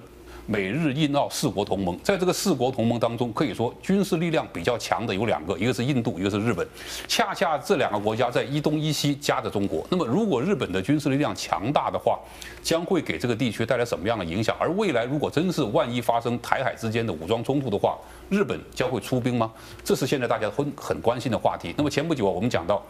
[0.50, 6.66] 美日印澳四国同盟，在这个四国同盟当中，可以说军事力量比较强的有两个，一个是印度，一个是日本。
[7.06, 9.86] 恰恰这两个国家在一东一西夹着中国。
[9.90, 12.18] 那么，如果日本的军事力量强大的话，
[12.62, 14.56] 将会给这个地区带来什么样的影响？
[14.58, 17.98] 而未来如果真是万一发生台海之间的武装冲突的话，
[18.30, 19.52] 日本将会出兵吗？
[19.84, 21.74] 这是现在大家很很关心的话题。
[21.76, 22.82] 那么前不久啊，我们讲到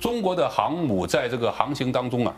[0.00, 2.34] 中国的航母在这个航行当中啊。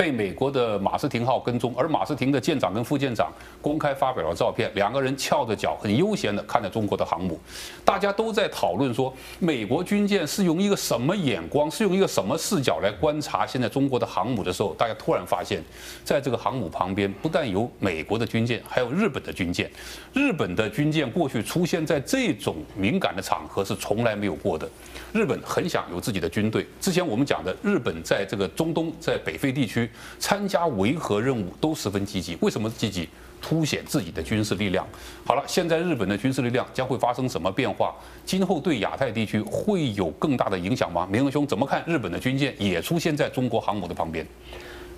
[0.00, 7.38] 被美国的马斯廷号跟踪，而马斯廷的舰长跟副舰长公开发表了照片，两个人翘着脚，很悠闲地看着中国的航母。
[7.84, 15.62] 大家都在讨论说，美国军舰是用一个什么眼光，是用一个什么视角来观察现在中国的航母的时候，大家突然发现，
[16.02, 19.70] 在这个航母旁边，不但有美国的军舰，还有日本的军舰。
[20.14, 24.66] 日本的军舰过去出现在这种敏感的场合是从来没有过的。
[25.12, 26.66] 日本很想有自己的军队。
[26.80, 29.90] 之前我们讲的，日本在这个中东，在北非地区。
[30.18, 33.08] 参加维和任务都十分积极，为什么积极？
[33.42, 34.86] 凸显自己的军事力量。
[35.24, 37.94] 好了，现在日本的军事力量将会发生什么变化？
[38.26, 41.08] 今后对亚太地区会有更大的影响吗？
[41.10, 44.26] 明恒兄怎么看日本的军舰也出现在中国航母的旁边？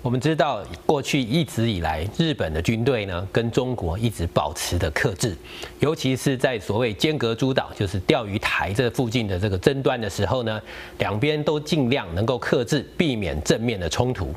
[0.03, 5.33] 我们知道，过去一直以来，日本的军队呢跟中国一直保持的克制，
[5.79, 10.61] 尤其是在所谓尖阁诸岛，就是钓鱼台这附近的这个争端的时候呢，
[10.97, 14.33] 两边都尽量能够克制，避免正面的冲突。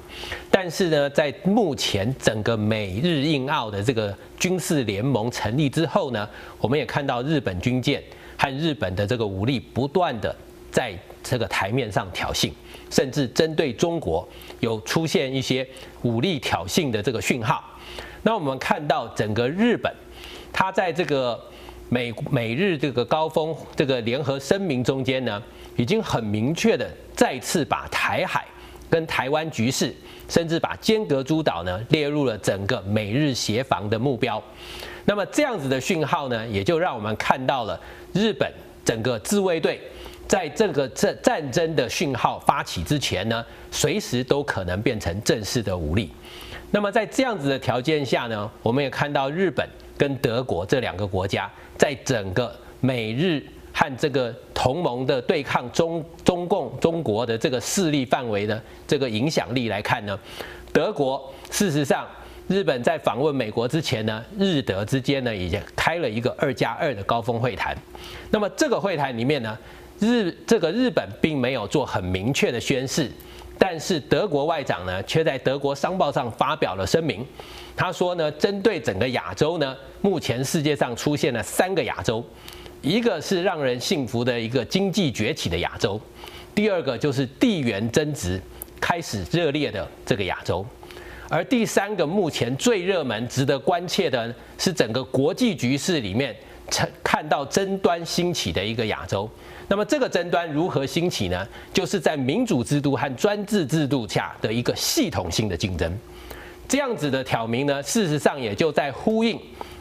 [0.53, 6.29] 但是呢，在目前整个美日印澳的这个军事联盟成立之后呢，
[6.61, 8.01] 我们也看到日本军舰
[8.39, 10.33] 和日本的这个武力不断的
[10.71, 12.53] 在这个台面上挑衅，
[12.91, 14.27] 甚至针对中国
[14.61, 15.67] 有出现一些
[16.03, 17.63] 武力挑衅的这个讯号。
[18.23, 19.93] 那我们看到整个日本，
[20.53, 21.41] 它在这个
[21.89, 25.43] 美美日这个高峰这个联合声明中间呢，
[25.77, 28.45] 已经很明确的再次把台海
[28.91, 29.95] 跟台湾局势，
[30.29, 34.43] 甚至把尖阁诸岛呢列入了整个美日协防的目标。
[35.05, 37.81] 那么这样子的讯号呢，也就让我们看到了
[38.13, 38.53] 日本
[38.85, 39.81] 整个自卫队。
[40.29, 46.11] 在这个战战争的讯号发起之前呢，随时都可能变成正式的武力。
[46.73, 53.41] 那么在这样子的条件下呢，我们也看到日本跟德国这两个国家，在整个美日
[53.73, 60.19] 和这个同盟的对抗中中共中国的这个势力范围的这个影响力来看呢，
[60.73, 62.05] 德国事实上，
[62.49, 67.77] 日本在访问美国之前呢，日德之间呢已经开了一个二加二的高峰会谈。
[68.31, 69.57] 那么这个会谈里面呢，
[69.99, 73.11] 日这个日本并没有做很明确的宣示，
[73.59, 77.25] 但是德国外长呢，却在德国商报上发表了声明。
[77.75, 82.25] 他说呢，针对整个亚洲呢，目前世界上出现了三个亚洲，
[82.83, 86.01] 一个是让人信服的一个经济崛起的亚洲，
[86.55, 88.41] 第二个就是地缘争执
[88.81, 90.65] 开始热烈的这个亚洲，
[91.29, 96.35] 而第三个目前最热门、值得关切的是整个国际局势里面
[97.03, 99.29] 看到争端兴起的一个亚洲。
[99.69, 101.47] 那么这个争端如何兴起呢？
[101.73, 105.93] 就是在民主制度和专制制度下的一个系统性的竞争。
[106.69, 109.39] 这样子的挑明呢，事实上也就在呼应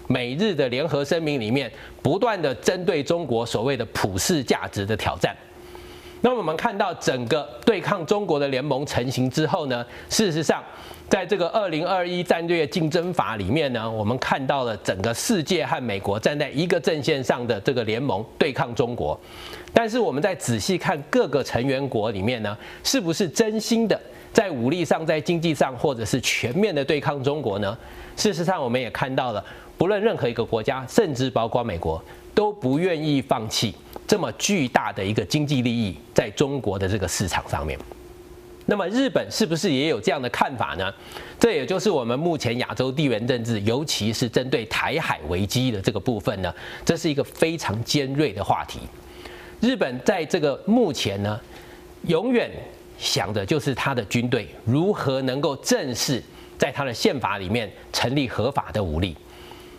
[0.08, 1.72] 美日的联合声明里面
[2.02, 5.36] 不断的针对中国所谓的普世价值的挑战。
[6.22, 10.64] 那我们看到整个对抗中国的联盟成型之后呢，事实上。
[11.08, 19.18] 在这个二零二一战略竞争法里面呢，我们看到了整个世界和美国站在一个阵线上的这个联盟对抗中国。
[19.78, 24.00] 但是我们再仔细看各个成员国里面呢，是不是真心的
[24.32, 27.78] 在武力上、在经济上，或者是全面的对抗中国呢？
[28.16, 29.44] 事实上，我们也看到了，
[29.78, 32.02] 不论任何一个国家，甚至包括美国，
[32.34, 33.76] 都不愿意放弃
[34.08, 37.78] 这么巨大的一个经济利益在中国的这个市场上面。
[38.66, 40.90] 那么日本是不是也有这样的看法呢？
[41.38, 46.52] 这也就是我们目前亚洲地缘政治，尤其是针对台海危机的这个部分呢，
[46.86, 48.80] 这是一个非常尖锐的话题。
[49.66, 51.42] 日本在这个目前呢，
[52.04, 52.52] 永远
[53.00, 56.22] 想的就是他的军队如何能够正式
[56.56, 59.18] 在他的宪法里面成立合法的武力。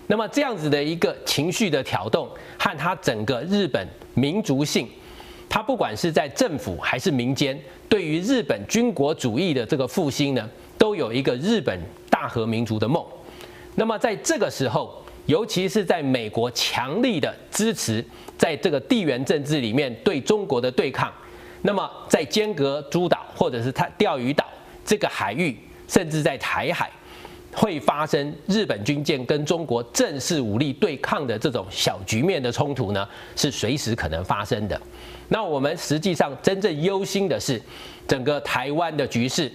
[0.09, 4.89] 那么这样子的一个情绪的挑动，和他整个日本民族性。
[5.49, 7.57] 他不管是在政府还是民间，
[7.89, 13.05] 对于日本军国主义的这个复兴呢，都有一个日本大和民族的梦。
[13.77, 18.05] 那么在这个时候，尤其是在美国强力的支持，
[18.37, 21.13] 在这个地缘政治里面对中国的对抗，
[21.63, 24.45] 那么在尖阁诸岛或者是它钓鱼岛
[24.85, 25.57] 这个海域，
[25.89, 26.91] 甚至在台海，
[27.53, 34.81] 会发生日本军舰跟中国正式武力对抗的这种小局面的冲突呢，是随时可能发生的。
[35.29, 37.61] 那我们实际上真正忧心的是，
[38.07, 39.51] 整个台湾的局势。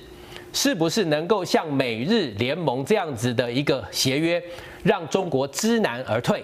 [0.53, 4.43] 是不是能够像美日联盟这样子的一个协约，
[4.83, 6.43] 让中国知难而退？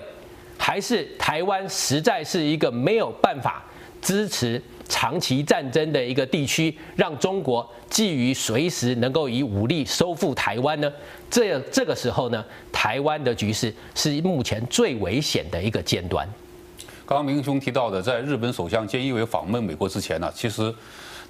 [0.57, 3.63] 还是台湾实在是一个没有办法
[4.01, 10.91] 支持长期战争的一个地区，让中国觊觎随时能够以武力收复台湾呢？
[11.29, 16.27] 这这个时候呢，台湾的局势是目前最危险的一个尖端。
[17.05, 20.73] 刚刚明兄提到的，在日本首相菅义伟访问美国之前呢，其实。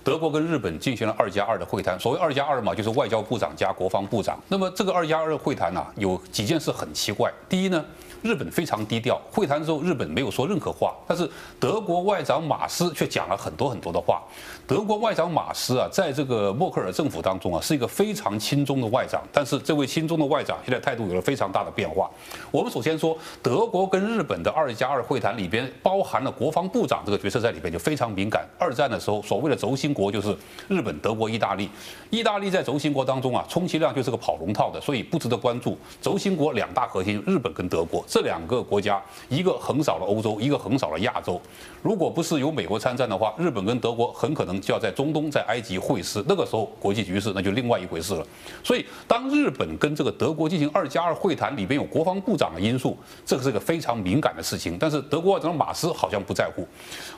[0.03, 4.41] 德国跟日本进行了二加二的会谈，所谓二加二嘛，就是外交部长加国防部长。
[4.47, 7.29] 那么这个二加二会谈呢，有几件事很奇怪。
[7.49, 7.83] 第一呢，
[8.27, 11.29] 日本非常低调，会谈之后日本没有说任何话，但是
[11.61, 14.21] 德国外长马斯却讲了很多很多的话。
[14.67, 22.11] 德国外长马斯啊，在这个默克尔政府当中啊，是一个非常亲中的外长，但是这位亲中的外长现在态度有了非常大的变化。
[22.51, 28.45] 我们首先说，德国跟日本的二加二会谈里边包含了国防部长这个角色在里边就非常敏感。
[28.59, 30.35] 二战的时候，所谓的轴心国就是
[30.67, 31.69] 日本、德国、意大利。
[32.09, 35.77] 意大利在轴心国当中啊，充其量就是个跑龙套的，所以不值得关注。
[36.01, 38.03] 轴心国两大核心，日本跟德国。
[38.17, 38.99] 这两个国家，
[39.29, 41.39] 一个横扫了欧洲，一个横扫了亚洲。
[41.83, 46.25] 如果不是有美国参战的话，日本跟德国很可能就要在中东、在埃及会师。
[46.27, 48.25] 那个时候国际局势那就另外一回事了。
[48.63, 54.79] 所以，当日本跟这个德国进行二加二会谈，里边有国防部长的因素，这个是个非常敏感的事情。
[54.79, 56.67] 但是德国外长马斯好像不在乎。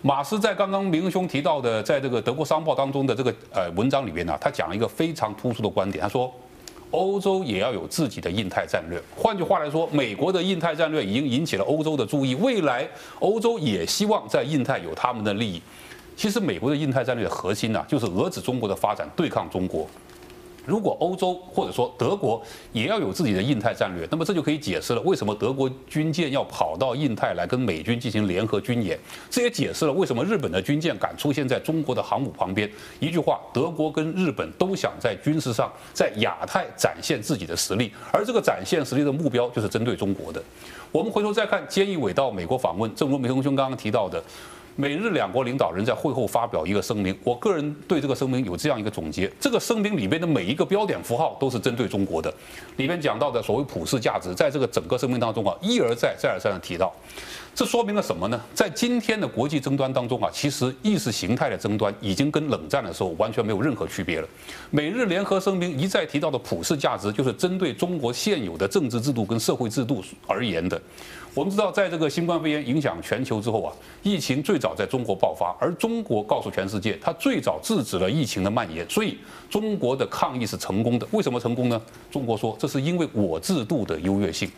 [0.02, 6.30] 马斯在刚刚明兄提到的，在这个德国商报当中的这个呃文章里边呢，他讲了一个非常突出的观点，他说。
[6.92, 9.00] 欧洲也要有自己的印太战略。
[9.16, 12.34] 换句话来说，美国的印太战略已经引起了欧洲的注意。
[12.36, 12.88] 未来，
[13.20, 15.62] 欧洲也希望在印太有他们的利益。
[16.16, 19.88] 其实，美国的印太战略的核心呢，就是遏制中国的发展，对抗中国。
[20.70, 28.98] 如果欧洲或者说德国也要有自己的印太战略，那么这就可以解释了为什么德国军舰要跑到印太来跟美军进行联合军演。
[29.30, 32.70] 这也解释了为什么日本的军舰敢出现在中国的航母旁边。
[33.00, 40.42] 一句话，德国跟日本都想在军事上在亚太展现自己的实力，而这个展现实力的目标就是针对中国的。
[40.92, 44.24] 我们回头再看菅义伟到美国访问，正如梅东兄刚刚提到的。
[44.80, 52.34] 美日两国领导人在会后发表一个声明，我个人对这个声明有这样一个总结：这个声明里边的每一个标点符号都是针对中国的。
[52.78, 56.96] 里面讲到的所谓普世价值，在这个整个声明当中啊，一而再、再而三的提到。
[57.54, 58.40] 这说明了什么呢？
[58.54, 64.28] 在今天的国际争端当中啊，其实意识形态的争端已经跟冷战的时候完全没有任何区别了。
[64.70, 70.82] 美日联合声明一再提到的普世价值，就是针对中国现有的政治制度跟社会制度而言的。
[71.36, 81.08] 我们知道，在这个新冠肺炎影响全球之后啊，疫情最早在中国爆发，而中国告诉全世界，它最早制止了疫情的蔓延，所以中国的抗疫是成功的。
[81.12, 81.80] 为什么成功呢？
[82.10, 84.50] 中国说，这是因为我制度的优越性。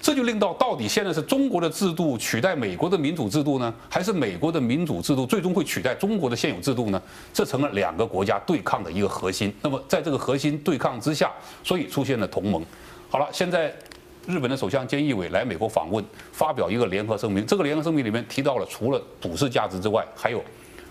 [0.00, 7.02] 这就令到到底现在是中国的制度取代美国的民主制度呢，还是美国的民主制度最终会取代中国的现有制度呢？
[7.32, 9.52] 这成了两个国家对抗的一个核心。
[9.62, 11.32] 那么在这个核心对抗之下，
[11.64, 12.62] 所以出现了同盟。
[13.08, 13.74] 好了，现在。
[14.26, 16.02] 日本的首相菅义伟来美国访问，
[16.32, 17.44] 发表一个联合声明。
[17.44, 20.42] 这个联合声明里面提到了，除了普世价值之外，还有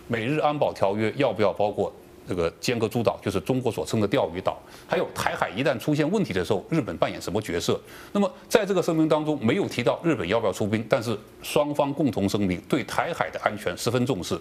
[0.08, 1.92] 美日安保条约要不要包括
[2.28, 4.58] 这个尖阁诸岛，就是中国所称的钓鱼岛，
[4.88, 7.80] 还有台海一旦出现问题的时候，日本扮演什么角色？
[8.12, 14.40] 那么在这个声明当中没有提到日本要不要出兵，但是双方共同声明对台海的安全十分重视。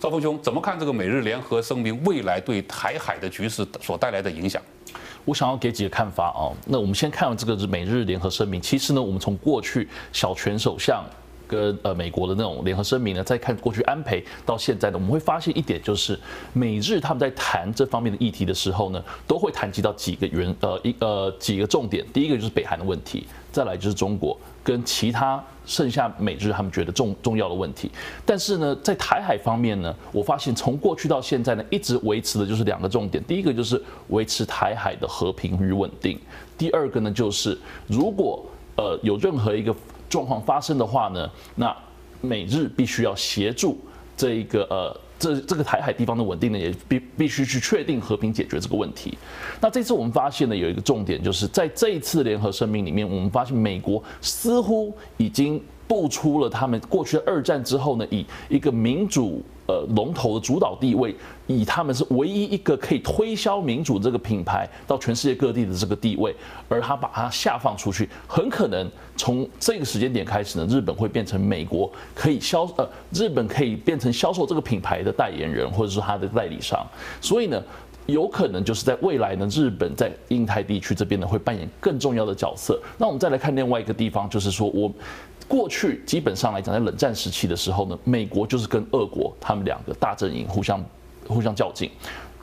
[0.00, 4.60] 赵峰兄怎么看这个美日联合声明未来对台海的局势所带来的影响？
[5.24, 6.52] 我想要给几个看法啊。
[6.66, 8.60] 那我们先看完这个美日联合声明。
[8.60, 11.02] 其实呢，我们从过去小泉首相
[11.54, 16.18] 跟呃美国的那种联合声明呢，再看过去安培到现在呢，我们会发现一点，就是
[16.52, 22.04] 美日他们在谈这方面的议题的时候呢，都会谈及到几个原呃一呃几个重点。
[22.12, 24.36] 第一个就是北韩的问题，再来就是中国。
[24.64, 27.90] 跟其他剩下美日他们觉得重重要的问题，
[28.24, 33.22] 但是呢，在台海方面呢，我发现从过去到现在呢，一直维持的就是两个重点。
[33.24, 36.18] 第一个就是维持台海的和平与稳定，
[36.56, 38.42] 第二个呢就是如果
[38.76, 39.76] 呃有任何一个
[40.08, 41.76] 状况发生的话呢，那
[42.20, 43.78] 美日必须要协助
[44.16, 45.00] 这一个呃。
[45.16, 49.16] 这这个台海地方的稳定呢，也必必须去确定和平解决这个问题。
[49.60, 61.14] 那这次我们发现呢，有一个重点，就是在这一次联合声明里面，我们发现美国似乎已经步出了他们过去二战之后呢，以一个民主呃龙头的主导地位，
[61.46, 66.34] 以他们是唯一一个可以推销民主这个品牌到全世界各地的这个地位，
[66.68, 76.86] 而他把它下放出去，很可能从这个时间点开始呢，日本会变成美国可以销呃日本可以变成销售这个品牌的代言人，或者是他的代理商，
[77.20, 77.62] 所以呢。
[78.06, 82.78] 有可能就是在未来呢，日本在印太地区这边呢会扮演更重要的角色。
[82.98, 84.92] 那我们再来看另外一个地方，就是说我
[85.48, 90.84] 过去基本上来讲，在冷战时期的时候呢，美国就是跟俄国他们两个大阵营互相
[91.26, 91.90] 互相较劲。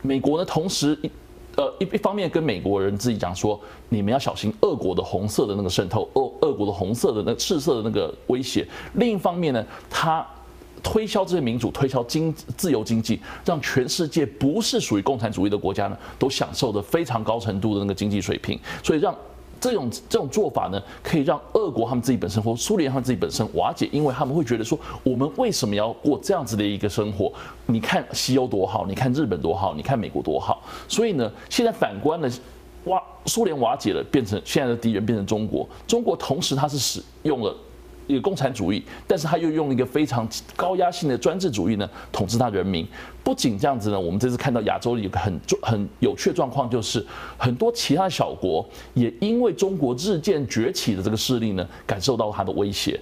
[0.01, 1.11] 美国呢，同时一
[1.55, 8.67] 呃一一方面跟美国人自己讲说，你们要小心俄国的红色的那个渗透，俄俄国的红色的那赤色的那个威胁。
[8.93, 10.25] 另一方面呢，他。
[10.83, 18.59] 推销这些民主，推销经自由经济，让全世界不是属于共产主义的国家呢，都享受着非常高程度的那个经济水平。
[18.83, 19.15] 所以让
[19.61, 27.31] 这种这种做法呢，可以让俄国他们自己本身或苏联他们自己本身瓦解，因为他们会觉得说，我们为什么要过这样子的一个生活？
[27.67, 30.63] 你看西欧多好，你看日本多好，你看美国多好。
[30.87, 32.29] 所以呢，现在反观了
[32.85, 37.55] 瓦苏联瓦解了，变成现在的敌人变成中国，中国同时它是使用了。
[38.07, 42.85] 一个共产主义，但是他又用一个非常高压性的专制主义呢，统治他人民。
[43.31, 47.01] 不仅这样子呢，我们这次看到亚洲有个很很有趣的状况，就是
[47.37, 52.99] 很多其他小国也因为中国日渐崛起的这个势力呢，感受到它的威胁。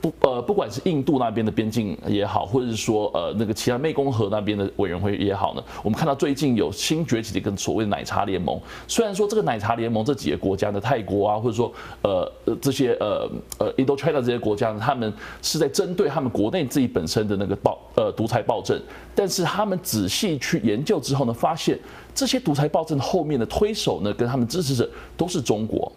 [0.00, 8.60] 不呃，不管是印度那边的边境也好，或者是说呃那个其他湄公河那边的委员会也好呢，我们看到最近有新崛起的一个所谓的奶茶联盟。
[8.86, 11.72] 虽然说这个奶茶联盟这几个国家的泰国啊，或者说
[12.02, 18.78] 呃这些呃呃 Indochina 这些国家呢，他们是在针对他们国内自己本身的那个暴呃独裁暴政，
[19.14, 21.78] 但是他们仔细去研究之后呢，发现
[22.14, 25.90] 这些独裁暴政后面的推手呢，跟他们支持者都是中国。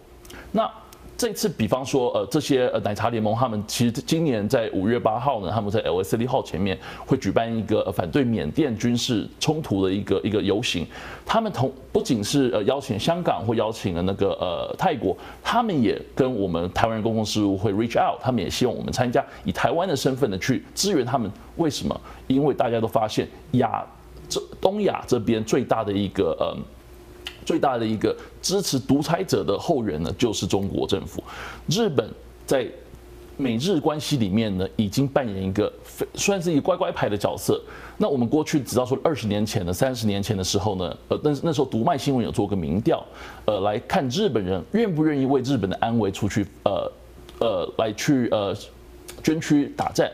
[0.52, 0.70] 那
[1.24, 10.86] 这次，比方说，呃，这些呃奶茶联盟，他们其实今年在五月八号呢，他们在 LSD 号前面会举办一个反对缅甸军事冲突的一个一个游行。
[11.24, 21.32] 他们同不仅是呃邀请香港或邀请了那个呃泰国，他们也跟我们台湾人公共事务会 reach out，他们也希望我们参加，以台湾的身份呢去支援他们。
[21.56, 21.98] 为什么？
[22.26, 23.82] 因为大家都发现亚
[24.28, 26.54] 这东亚这边最大的一个呃。
[27.44, 31.22] 最大的一个支持独裁者的后援呢，就是中国政府。
[31.68, 32.08] 日本
[32.46, 32.66] 在
[33.36, 35.72] 美日关系里面呢，已经扮演一个
[36.14, 37.60] 算是一个乖乖牌的角色。
[37.98, 43.04] 那我们过去知道说，二十年前的、三十年前的时候呢，呃，那那时候读卖新闻有做个民调，
[43.44, 46.92] 呃，来看日本人愿不愿意为日本的安危出去，呃，
[47.40, 48.56] 呃，来去呃
[49.22, 50.10] 捐躯打战。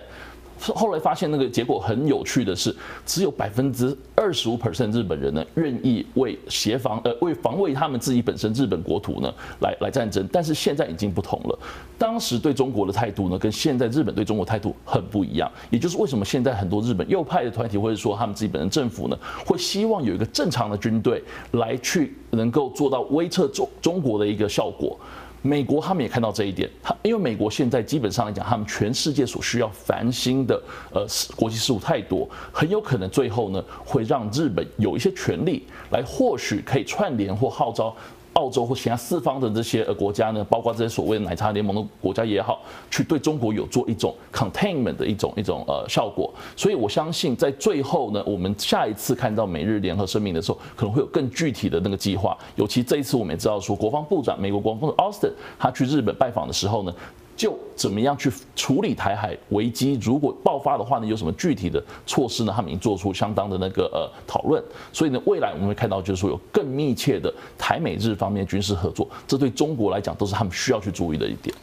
[0.60, 2.74] 后来发现那个结果很有趣的是，
[3.06, 11.58] 只有百分之二十五 percent 日本人呢愿意为协防呃为防卫他们自己本身日本国土呢来来战争，但是现在已经不同了。
[11.96, 24.98] 当时对中国的态度呢跟现在日本对中国态度很不一样，也就是为什么现在很多日本右派的团体或者说他们自己本身政府呢会希望有一个正常的军队来去能够做到威慑中中国的一个效果。
[25.42, 30.62] 美国他们也看到这一点，他因为美国现在基本上来讲，他们全世界所需要繁星的
[30.92, 37.94] 呃国际事务太多，很有可能最后呢会让日本有一些权利来，或许可以串联或号召。
[38.34, 46.32] 澳洲或其他四方的这些呃国家呢，包括这些所谓奶茶联盟的国家也好，去对中国有做一种 containment 的一种一种呃效果。
[46.56, 52.36] 所以我相信在最后呢，我们下一次看到美日联合声明的时候，可能会有更具体的那个计划。
[52.56, 56.94] 尤其这一次我们也知道说，国防部长美国国防部长 Austin 他去日本拜访的时候呢。
[57.40, 59.98] 就怎么样去处理台海危机？
[60.02, 62.52] 如果爆发的话呢，有什么具体的措施呢？
[62.54, 64.62] 他们已经做出相当的那个呃讨论。
[64.92, 71.56] 所以呢，未来我们会看到，就是说有更密切的台美日方面军事合作，这对中国来讲都是他们需要去注意的一点。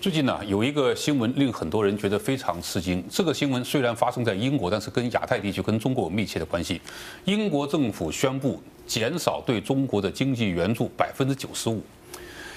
[0.00, 3.00] 最近呢，有一个新闻令很多人觉得非常吃惊。
[3.08, 6.80] 这个新闻虽然发生在英国，但是跟亚太地区、跟中国有密切的关系。
[7.26, 11.80] 英国政府宣布减少对中国的经济援助百分之九十五。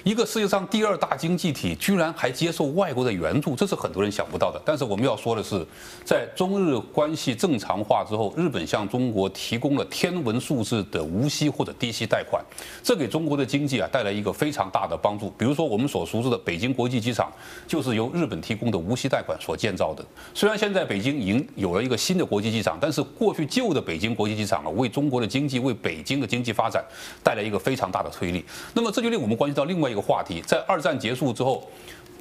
[0.04, 4.62] 一个世界上第二大经济体居然还接受外国的援助，这是很多人想不到的。
[4.64, 5.66] 但是我们要说的是，
[6.06, 12.42] 在中日关系正常化之后，日本向中国提供了天文数字的无息或者低息贷款，
[12.82, 15.30] 这给中国的经济啊带来一个非常大的帮助。
[15.38, 17.30] 比如说我们所熟知的北京国际机场，
[17.68, 20.06] 就是由日本提供的无息贷款所建造的。
[20.34, 26.82] 虽然现在北京已经有了一个新的国际机场，但是过去旧的北京国际机场啊，为中国的经济、为北京的经济发展
[27.22, 28.46] 带来一个非常大的推力。
[28.74, 29.89] 那么这就令我们关系到另外。
[29.90, 31.68] 一个话题，在二战结束之后，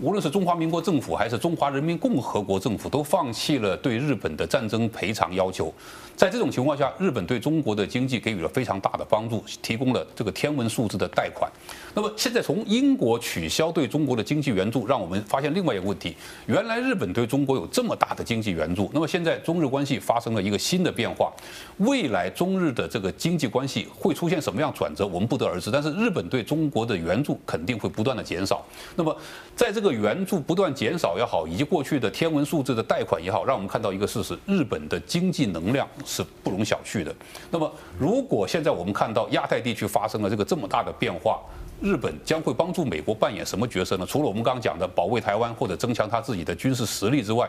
[0.01, 5.73] 无论是中华民国政府还是中华人民共和国政府，都放弃了对日本的战争赔偿要求。
[6.19, 11.49] 在这种情况下，日本对中国的经济给予了非常大的帮助，提供了这个天文数字的贷款。
[11.95, 16.17] 那么现在从英国取消对中国的经济援助，让我们发现另外一个问题：
[16.47, 21.33] 原来日本对中国有这么大的经济援助，那么现在中日关系发生了一个新的变化，
[21.77, 25.71] 未来中日的这个经济关系会出现什么样转折，我们不得而知。
[25.71, 28.67] 但是日本对中国的援助肯定会不断的减少。
[28.97, 29.17] 那么
[29.55, 37.15] 在这个援助不断减少也好，以及过去的天文数字的贷款也好，让我们看到一个事实：日本的经济能量是不容小觑的。
[37.51, 41.41] 那么如果现在我们看到亚太地区发生了这个这么大的变化，
[41.83, 44.07] 日本将会帮助美国扮演什么角色呢？
[44.07, 47.47] 除了我们刚刚讲的保卫台湾或者增强他自己的军事实力之外，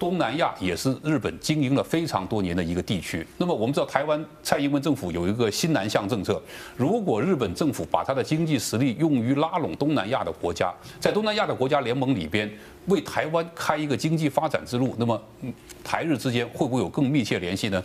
[0.00, 3.24] 东南亚也是日本经营了非常多年的一个地区。
[3.36, 6.42] 那么我们知道，台湾蔡英文政府有一个新南向政策。
[6.74, 12.50] 如果日本政府把它的经济实力用于拉拢东南亚的国家，在东南亚的国家联盟里边
[12.86, 15.22] 为台湾开一个经济发展之路，那么
[15.84, 17.84] 台日之间会不会有更密切联系呢？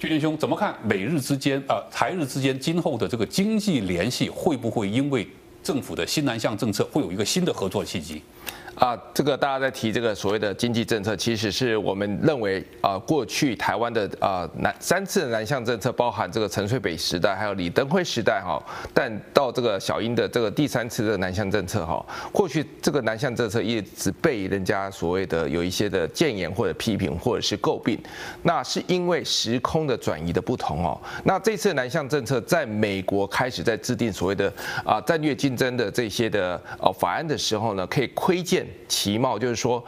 [0.00, 5.28] 俊麟兄怎么看美日之间啊、呃，台日之间今后的这个经济联系会不会因为
[5.62, 8.22] 政府的新南向政策会有一个新的合作契机？
[8.76, 18.60] 啊，这个大家在提这个所谓的经济政策，其实是我们认为啊，过去台湾的啊南三次的南向政策，包含这个陈水北时代，还有李登辉时代哈，
[18.92, 27.96] 但到这个小英的这个第三次的南向政策哈，过去这个南向政策一直被人家所谓的有一些的谏言或者批评或者是诟病，
[28.42, 31.00] 那是因为时空的转移的不同哦。
[31.24, 34.52] 那这次南向政策在美国开始在制定所谓的
[34.84, 38.63] 啊战略竞争的这些的哦法案的时候呢，可以窥见。
[38.88, 39.84] 其貌就是说，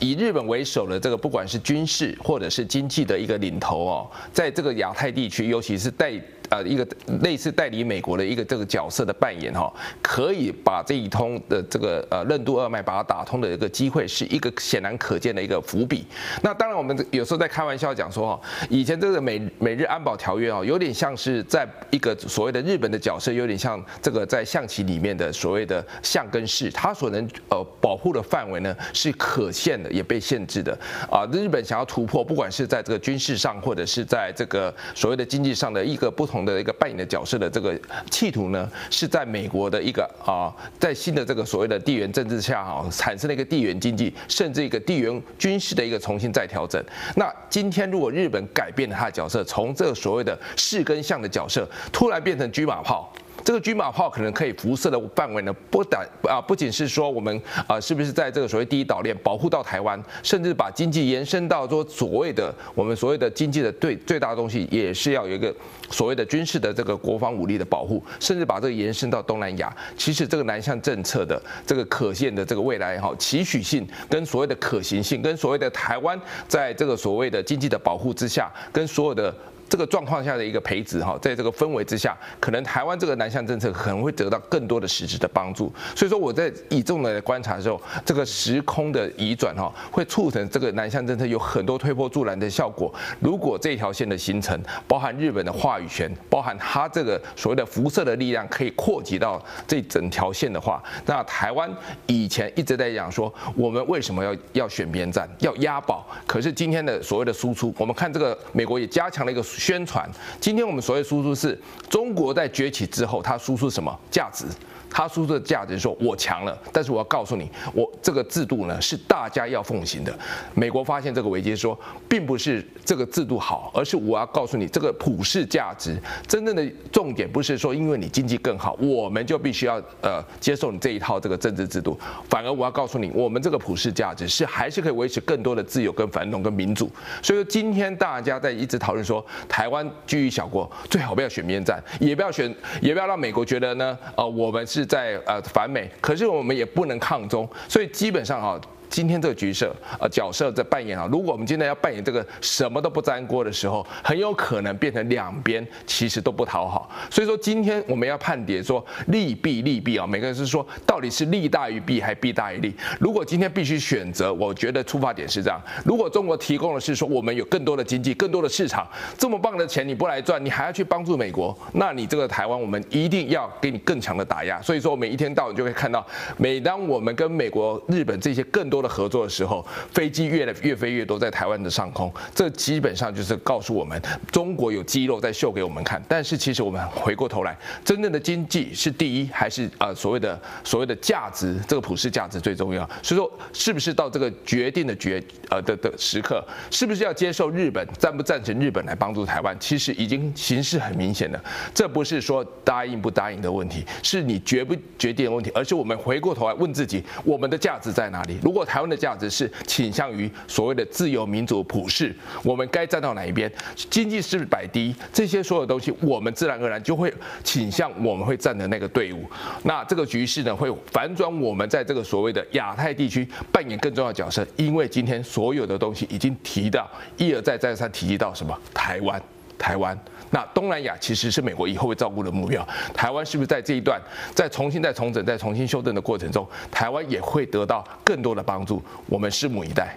[0.00, 6.12] 以日本为首的这个，不管是军事或者是经济的一个领头哦，在这个亚太地区，尤其是带。
[6.50, 6.86] 呃，一个
[7.22, 9.72] 类似代理美国的一个这个角色的扮演哈，
[10.02, 16.04] 可以把这一通的这个呃任督二脉把它打通的一个机会，是一个显然可见的一个伏笔。
[16.42, 30.76] 那当然，我们有时候在开玩笑讲说哈，以前这个美美日安保条约啊，有点像是在一个所谓的日本的角色，有点像这个在象棋里面的所谓的象跟士，它所能呃保护的范围呢是可限的，也被限制的
[31.08, 31.24] 啊。
[31.30, 36.39] 日本想要突破，不管是在这个军事上，或者是在这个所谓的经济上的一个不同。
[36.44, 37.78] 的一个扮演的角色的这个
[38.10, 46.82] 企图呢，是在美国的一个啊，在新的这个所谓的地缘政治下哈，产生了一个地缘经济，甚至一个地缘军事的一个重新再调整。
[47.16, 53.12] 那今天如果日本改变了他的角色，从这个所谓的士跟象的角色，突然变成车马炮。
[53.44, 65.54] 这个军马炮可能可以辐射的范围呢，不但啊，不仅是说我们啊，是不是在这个所谓第一岛链保护到台湾，甚至把经济延伸到说所谓的我们所谓的经济的最最大的东西，也是要有一个
[65.90, 69.74] 所谓的军事的这个国防武力的保护，甚至把这个延伸到东南亚。
[69.96, 79.34] 其实这个南向政策的这个可见的这个未来哈，期许性跟所谓的可行性，跟所谓的台湾在这个所谓的经济的保护之下，跟所有的。
[79.70, 85.72] 这个状况下的一个培植哈，在这个氛围之下，可能台湾这个南向政策可能会得到更多的实质的帮助。
[85.94, 92.92] 所以说我在以这种来观察的时候，这个时空的移转哈，会促成这个南向政策有很多推波助澜的效果。
[93.20, 101.70] 如果这条线的形成，包含日本的话语权，包含它这个所谓的辐射的力量，可以扩及到这整条线的话，那台湾
[102.08, 106.04] 以前一直在讲说，我们为什么要要选边站，要押宝？
[106.26, 109.40] 可是今天的所谓的输出，我们看这个美国也加强了一个。
[109.60, 111.56] 宣传，今天我们所谓输出是
[111.90, 114.46] 中国在崛起之后，它输出什么价值？
[114.90, 120.12] 他输出的价值说我强了，但是我要告诉你，我这个制度呢是大家要奉行的。
[120.54, 121.78] 美国发现这个危机，说
[122.08, 136.90] 并不是这个制度好，而是我要告诉你，这个普世价值真正的重点不是说因为你经济更好，我们就必须要呃接受你这一套这个政治制度，反而我要告诉你，我们这个普世价值是还是可以维持更多的自由跟繁荣跟民主。
[137.22, 148.60] 所以说今天大家在一直讨论说，台湾居于小国，最好不要选边站，也不要选，也不要让美国觉得呢，呃，我们是是在呃反美，可是我们也不能抗中，所以基本上啊。
[148.90, 151.08] 今天这个角色，呃，角色在扮演啊。
[151.10, 156.90] 如果我们今天要扮演这个什么都不沾锅的时候，很有可能变成两边其实都不讨好。
[157.08, 160.04] 所以说，今天我们要判别说利弊利弊啊。
[160.06, 162.74] 每个人是说，到底是利大于弊，还弊大于利？
[162.98, 168.86] 如果今天必须选择，我觉得出发点是这样：如果中国提供的是说我们有更多的经济、更多的市场，
[169.16, 174.60] 这么棒的钱你不来赚，你还要去帮助美国，那你这个台湾我们一定要给你更强的打压。
[174.60, 176.04] 所以说，我们一天到晚就会看到，
[176.36, 184.00] 每当我们跟美国、日本这些更多的合作的时候，飞机越来越飞越多在台湾的上空，这基本上就是告诉我们，
[184.30, 186.02] 中国有肌肉在秀给我们看。
[186.08, 192.88] 但是其实我们回过头来，真正的经济是第一，还是呃所谓的所谓的价值，这个普世价值最重要？
[193.02, 199.56] 所以说，是不是到这个决定的决呃的的时刻，是不是要接受日本，赞不赞成日本来帮助台湾？
[199.60, 208.38] 其实已经形势很明显了，这不是说答应不答应的问题，是你决不决定的问题，而是我们回过头来问自己，我们的价值在哪里？
[208.42, 212.14] 如果台湾的价值是倾向于所谓的自由、民主、普世，
[212.44, 213.50] 我们该站到哪一边？
[213.74, 214.94] 经济是不是摆第一？
[215.12, 217.12] 这些所有东西，我们自然而然就会
[217.42, 219.28] 倾向我们会站的那个队伍。
[219.64, 224.46] 那这个局势呢，会反转我们在这个所谓的亚太地区扮演更重要的角色。
[224.54, 228.56] 因为今天所有的东西已经提到，一而再、再三提及到什么？
[228.72, 229.20] 台湾，
[229.58, 229.98] 台湾。
[230.30, 232.66] 那东南亚其实是美国以后会照顾的目标。
[232.94, 234.00] 台湾是不是在这一段
[234.34, 238.82] 在重新再重整、再重新修正的过程中，台湾也会得到更多的帮助？
[239.06, 239.96] 我们拭目以待。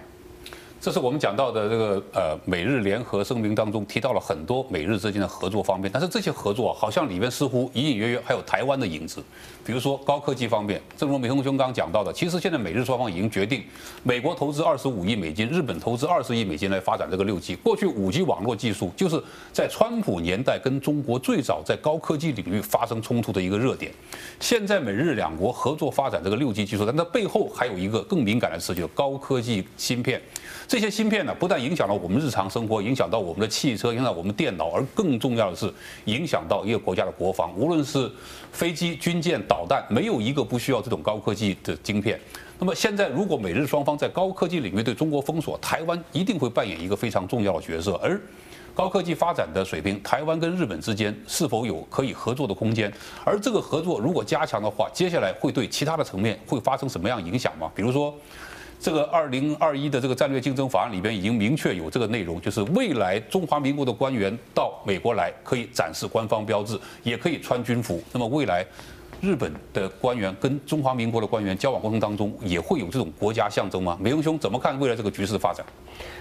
[0.83, 9.23] 这是我们讲到的这个呃美日联合声明当中提到了很多美日之间的合作方面，但是这些合作好像里面似乎隐隐约约还有台湾的影子，
[9.65, 13.63] 比如说高科技方面，正如美红兄刚刚讲到的，其实现在美日双方已经决定，
[14.03, 17.55] 美国投资二十五亿美金，日本投资二十亿美金来发展这个六 G。
[17.55, 19.23] 过去五 G 网络技术就是
[19.53, 23.89] 在川普年代跟中国最早在高科技领域发生冲突的一个热点，
[24.41, 30.21] 现在美日两国合作发展这个六 G 技术，但它背后还有一个更敏感的词，就是高科技芯片。
[30.73, 35.71] 这些芯片呢，不但影响了我们日常生活，影响到我们的汽车，影响到我们电脑，而更重要的是，
[36.05, 37.55] 影响到一个国家的国防。
[37.55, 38.11] 无论是
[38.51, 42.19] 飞机、军舰、导弹，没有一个不需要这种高科技的晶片。
[42.57, 47.93] 那么现在，如果美日双方在高科技领域对中国封锁，台湾一定会扮演一个非常重要的角色。
[48.01, 48.19] 而
[48.73, 52.91] 高科技发展的水平，台湾跟日本之间是否有可以合作的空间？
[53.23, 57.71] 而这个合作如果加强的话，接下来会对其他的层面会发生什么样影响吗？
[57.75, 58.11] 比如说。
[58.83, 68.03] 这个二零二一的这个战略竞争法案里边已经明确有这个内容，就是未来中华民国的官员到美国来可以展示官方标志，也可以穿军服。
[68.11, 68.65] 那么未来。
[69.21, 73.97] 日本的官员跟中华民国的官员交往过程当中，也会有这种国家象征吗？
[73.99, 75.65] 美英兄怎么看未来这个局势的发展？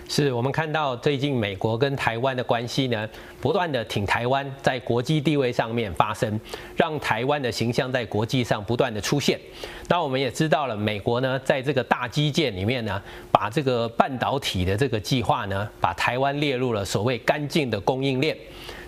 [0.08, 3.08] 是我们看到最近美国跟台湾的关系呢，
[3.40, 6.38] 不断的挺台湾在国际地位上面发声，
[6.76, 9.40] 让台湾的形象在国际上不断的出现。
[9.88, 18.36] 那我们也知道了，美国呢在这个大基建里面呢，把这个半导体的这个计划呢，把台湾列入了所谓干净的供应链，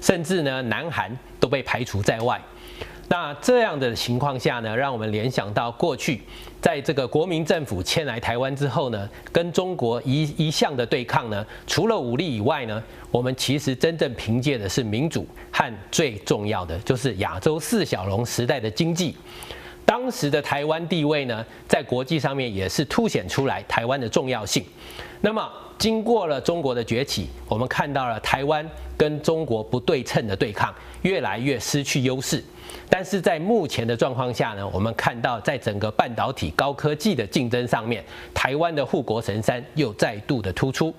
[0.00, 2.40] 甚至呢南韩都被排除在外。
[3.08, 6.22] 那这样的情况下呢，让我们联想到过去，
[6.60, 19.14] 在这个国民政府迁来台湾之后呢，跟中国一一向的对抗呢，除了武力以外呢，我们其实真正凭借的是民主和最重要的就是亚洲四小龙时代的经济。
[19.84, 24.64] 当时的台湾地位呢，在国际上面也是凸显出来台湾的重要性。
[25.20, 25.46] 那么
[25.76, 32.42] 经过了中国的崛起，我们看到了台湾跟中国不对称的对抗，越来越失去优势。
[32.88, 40.94] 但是在目前的状况下呢，我们看到在整个半导体高科技的竞争上面，台湾的护国神山又再度的突出。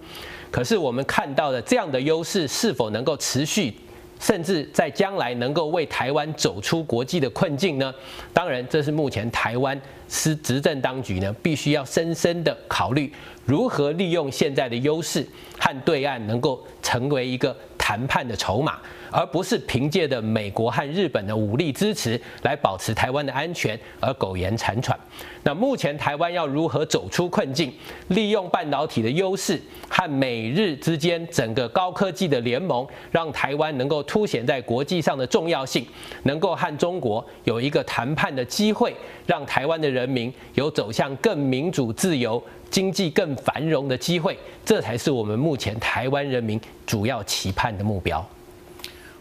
[0.52, 3.74] 可是我们看到的这样的优势是否能够持续，
[4.20, 7.94] 甚至在将来能够为台湾走出国际的困境呢？
[8.34, 13.12] 当然，这是目前台湾施执政当局呢必须要深深的考虑，
[13.44, 15.28] 如何利用现在的优势
[15.60, 17.56] 和对岸能够成为一个
[17.86, 18.80] 谈判的筹码。
[19.12, 25.00] 而不是凭借着美国和日本的武力支持来保持台湾的安全而苟延残喘。
[25.42, 27.72] 那目前台湾要如何走出困境，
[28.10, 35.86] 利用半导体的优势和美日之间整个高科技的联盟，让台湾能够凸显在国际上的重要性，
[36.24, 38.94] 能够和中国有一个谈判的机会，
[39.26, 42.44] 让台湾的人民有走向更民主、自由、
[42.76, 48.22] 经济更繁荣的机会，这才是我们目前台湾人民主要期盼的目标。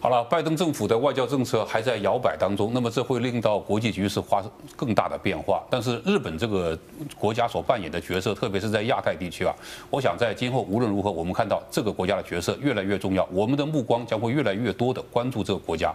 [0.00, 5.62] 好了，拜登政府的外交政策还在摇摆当中，那么这会令到国际局势发生更大的变化。
[5.70, 6.76] 但是日本这个
[7.16, 9.54] 国家所扮演的角色，特别是在亚太地区啊，
[9.88, 15.94] 我想在今后无论如何，我们看到这个国家的角色越来越重要，我们的目光将会越来越多的关注这个国家。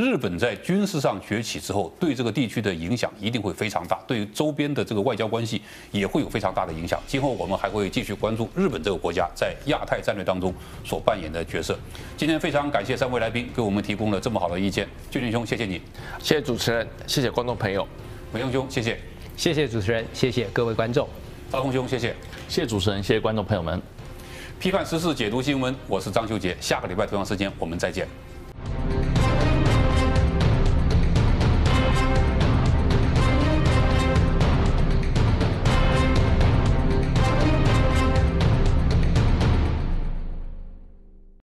[0.00, 6.98] 日本在军事上崛起之后，对这个地区的影响一定会非常大，对于周边的这个外交关系也会有非常大的影响。
[7.06, 11.78] 今后我们还会继续关注日本这个国家在亚太战略当中所扮演的角色。
[12.16, 13.46] 今天非常感谢三位来宾。
[13.54, 15.82] 给我们提供了这么好的意见，俊俊兄，谢谢你，
[16.18, 17.86] 谢谢主持人，谢谢观众朋友，
[18.32, 18.98] 美英兄，谢谢，
[19.36, 21.06] 谢谢主持人，谢谢各位观众，
[21.52, 22.16] 赵宏兄，谢谢，
[22.48, 23.82] 谢谢主持人，谢谢观众朋友们，
[24.58, 28.08] 批判时事，解读新闻，我是张修杰，下个礼拜同样时间我们再见。